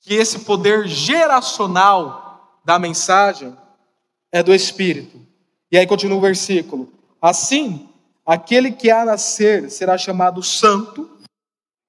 que 0.00 0.14
esse 0.14 0.40
poder 0.40 0.86
geracional 0.86 2.60
da 2.64 2.78
mensagem 2.78 3.56
é 4.30 4.42
do 4.42 4.54
Espírito. 4.54 5.20
E 5.70 5.78
aí 5.78 5.86
continua 5.86 6.18
o 6.18 6.20
versículo: 6.20 6.92
Assim, 7.20 7.88
aquele 8.24 8.70
que 8.70 8.90
há 8.90 9.04
nascer 9.04 9.70
será 9.70 9.96
chamado 9.96 10.42
santo. 10.42 11.10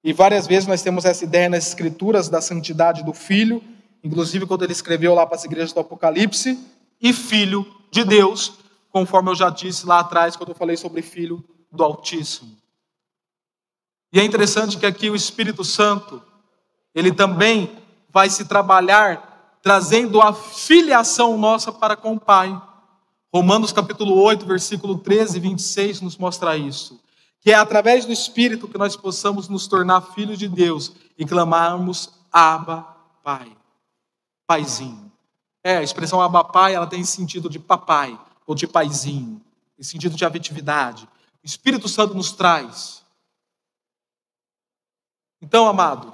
E 0.03 0.13
várias 0.13 0.47
vezes 0.47 0.67
nós 0.67 0.81
temos 0.81 1.03
essa 1.03 1.25
ideia 1.25 1.49
nas 1.49 1.67
escrituras 1.67 2.29
da 2.29 2.39
santidade 2.39 3.03
do 3.03 3.13
filho, 3.13 3.61
inclusive 4.03 4.45
quando 4.45 4.63
ele 4.63 4.71
escreveu 4.71 5.13
lá 5.13 5.25
para 5.25 5.35
as 5.35 5.43
igrejas 5.43 5.73
do 5.73 5.81
Apocalipse, 5.81 6.57
e 7.01 7.11
filho 7.11 7.65
de 7.91 8.05
Deus, 8.05 8.53
conforme 8.89 9.31
eu 9.31 9.35
já 9.35 9.49
disse 9.49 9.85
lá 9.85 9.99
atrás 9.99 10.35
quando 10.35 10.49
eu 10.49 10.55
falei 10.55 10.77
sobre 10.77 11.01
filho 11.01 11.43
do 11.71 11.83
Altíssimo. 11.83 12.55
E 14.11 14.19
é 14.19 14.23
interessante 14.23 14.77
que 14.77 14.85
aqui 14.85 15.09
o 15.09 15.15
Espírito 15.15 15.63
Santo, 15.63 16.21
ele 16.95 17.11
também 17.11 17.77
vai 18.09 18.29
se 18.29 18.45
trabalhar 18.45 19.59
trazendo 19.61 20.21
a 20.21 20.33
filiação 20.33 21.37
nossa 21.37 21.71
para 21.71 21.95
com 21.95 22.13
o 22.13 22.19
Pai. 22.19 22.61
Romanos 23.33 23.73
capítulo 23.73 24.15
8, 24.15 24.45
versículo 24.45 24.97
13 24.99 25.37
e 25.37 25.41
26 25.41 26.01
nos 26.01 26.17
mostra 26.17 26.57
isso. 26.57 26.99
Que 27.41 27.51
é 27.51 27.55
através 27.55 28.05
do 28.05 28.13
Espírito 28.13 28.67
que 28.67 28.77
nós 28.77 28.95
possamos 28.95 29.49
nos 29.49 29.67
tornar 29.67 30.01
filhos 30.01 30.39
de 30.39 30.47
Deus 30.47 30.93
e 31.17 31.25
clamarmos 31.25 32.09
Abba, 32.31 32.87
Pai. 33.23 33.51
Paizinho. 34.47 35.11
É, 35.63 35.77
a 35.77 35.83
expressão 35.83 36.21
Abba, 36.21 36.45
Pai, 36.45 36.73
ela 36.73 36.87
tem 36.87 37.03
sentido 37.03 37.49
de 37.49 37.59
papai 37.59 38.17
ou 38.45 38.55
de 38.55 38.65
paizinho, 38.65 39.41
em 39.77 39.83
sentido 39.83 40.15
de 40.15 40.23
afetividade. 40.23 41.03
O 41.43 41.45
Espírito 41.45 41.89
Santo 41.89 42.13
nos 42.13 42.31
traz. 42.31 42.96
Então, 45.41 45.67
amado, 45.67 46.13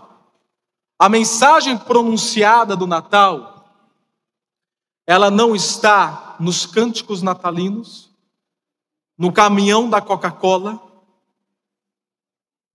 a 0.99 1.09
mensagem 1.09 1.77
pronunciada 1.77 2.75
do 2.75 2.87
Natal, 2.87 3.65
ela 5.05 5.29
não 5.29 5.55
está 5.55 6.35
nos 6.39 6.65
cânticos 6.65 7.21
natalinos, 7.21 8.09
no 9.17 9.31
caminhão 9.31 9.89
da 9.89 10.01
Coca-Cola, 10.01 10.81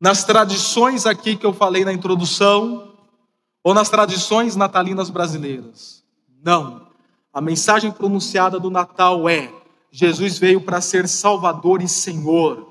nas 0.01 0.25
tradições 0.25 1.07
aqui 1.07 1.37
que 1.37 1.45
eu 1.45 1.53
falei 1.53 1.85
na 1.85 1.93
introdução, 1.93 2.95
ou 3.63 3.75
nas 3.75 3.89
tradições 3.89 4.57
natalinas 4.57 5.11
brasileiras. 5.11 6.05
Não. 6.43 6.87
A 7.33 7.41
mensagem 7.41 7.91
pronunciada 7.91 8.59
do 8.59 8.71
Natal 8.71 9.29
é: 9.29 9.53
Jesus 9.91 10.39
veio 10.39 10.61
para 10.61 10.81
ser 10.81 11.09
Salvador 11.09 11.83
e 11.83 11.89
Senhor. 11.89 12.67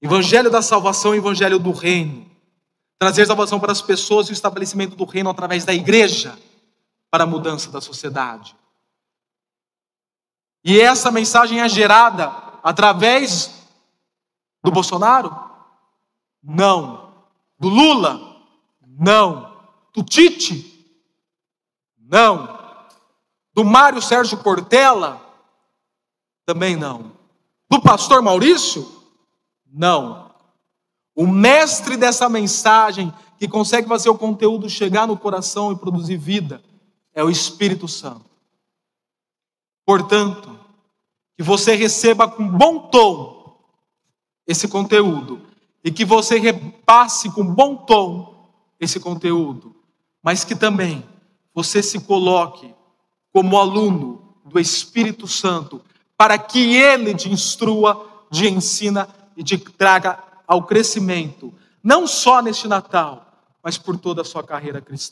Evangelho 0.00 0.50
da 0.50 0.62
salvação, 0.62 1.14
Evangelho 1.14 1.58
do 1.58 1.70
reino. 1.70 2.31
Trazer 3.02 3.26
salvação 3.26 3.58
para 3.58 3.72
as 3.72 3.82
pessoas 3.82 4.28
e 4.28 4.30
o 4.30 4.32
estabelecimento 4.32 4.94
do 4.94 5.04
reino 5.04 5.28
através 5.28 5.64
da 5.64 5.74
igreja 5.74 6.38
para 7.10 7.24
a 7.24 7.26
mudança 7.26 7.68
da 7.68 7.80
sociedade. 7.80 8.54
E 10.64 10.80
essa 10.80 11.10
mensagem 11.10 11.60
é 11.60 11.68
gerada 11.68 12.32
através 12.62 13.66
do 14.62 14.70
Bolsonaro? 14.70 15.36
Não. 16.40 17.12
Do 17.58 17.68
Lula? 17.68 18.36
Não. 18.86 19.52
Do 19.92 20.04
Tite? 20.04 20.88
Não. 21.98 22.56
Do 23.52 23.64
Mário 23.64 24.00
Sérgio 24.00 24.38
Portela? 24.38 25.20
Também 26.46 26.76
não. 26.76 27.10
Do 27.68 27.82
pastor 27.82 28.22
Maurício? 28.22 28.88
Não. 29.66 30.21
O 31.14 31.26
mestre 31.26 31.96
dessa 31.96 32.28
mensagem, 32.28 33.12
que 33.38 33.46
consegue 33.46 33.88
fazer 33.88 34.08
o 34.08 34.18
conteúdo 34.18 34.68
chegar 34.68 35.06
no 35.06 35.16
coração 35.16 35.72
e 35.72 35.76
produzir 35.76 36.16
vida, 36.16 36.62
é 37.14 37.22
o 37.22 37.30
Espírito 37.30 37.86
Santo. 37.86 38.30
Portanto, 39.84 40.58
que 41.36 41.42
você 41.42 41.74
receba 41.74 42.28
com 42.28 42.46
bom 42.46 42.78
tom 42.88 43.58
esse 44.46 44.68
conteúdo 44.68 45.40
e 45.84 45.90
que 45.90 46.04
você 46.04 46.38
repasse 46.38 47.30
com 47.30 47.44
bom 47.44 47.76
tom 47.76 48.48
esse 48.78 48.98
conteúdo, 48.98 49.74
mas 50.22 50.44
que 50.44 50.54
também 50.54 51.04
você 51.54 51.82
se 51.82 52.00
coloque 52.00 52.72
como 53.32 53.58
aluno 53.58 54.34
do 54.44 54.58
Espírito 54.58 55.26
Santo, 55.26 55.82
para 56.16 56.38
que 56.38 56.76
ele 56.76 57.14
te 57.14 57.30
instrua, 57.30 58.26
te 58.30 58.46
ensina 58.48 59.08
e 59.36 59.42
te 59.42 59.58
traga 59.58 60.31
ao 60.52 60.64
crescimento, 60.64 61.52
não 61.82 62.06
só 62.06 62.42
neste 62.42 62.68
Natal, 62.68 63.26
mas 63.62 63.78
por 63.78 63.96
toda 63.96 64.20
a 64.20 64.24
sua 64.24 64.42
carreira 64.42 64.82
cristã. 64.82 65.10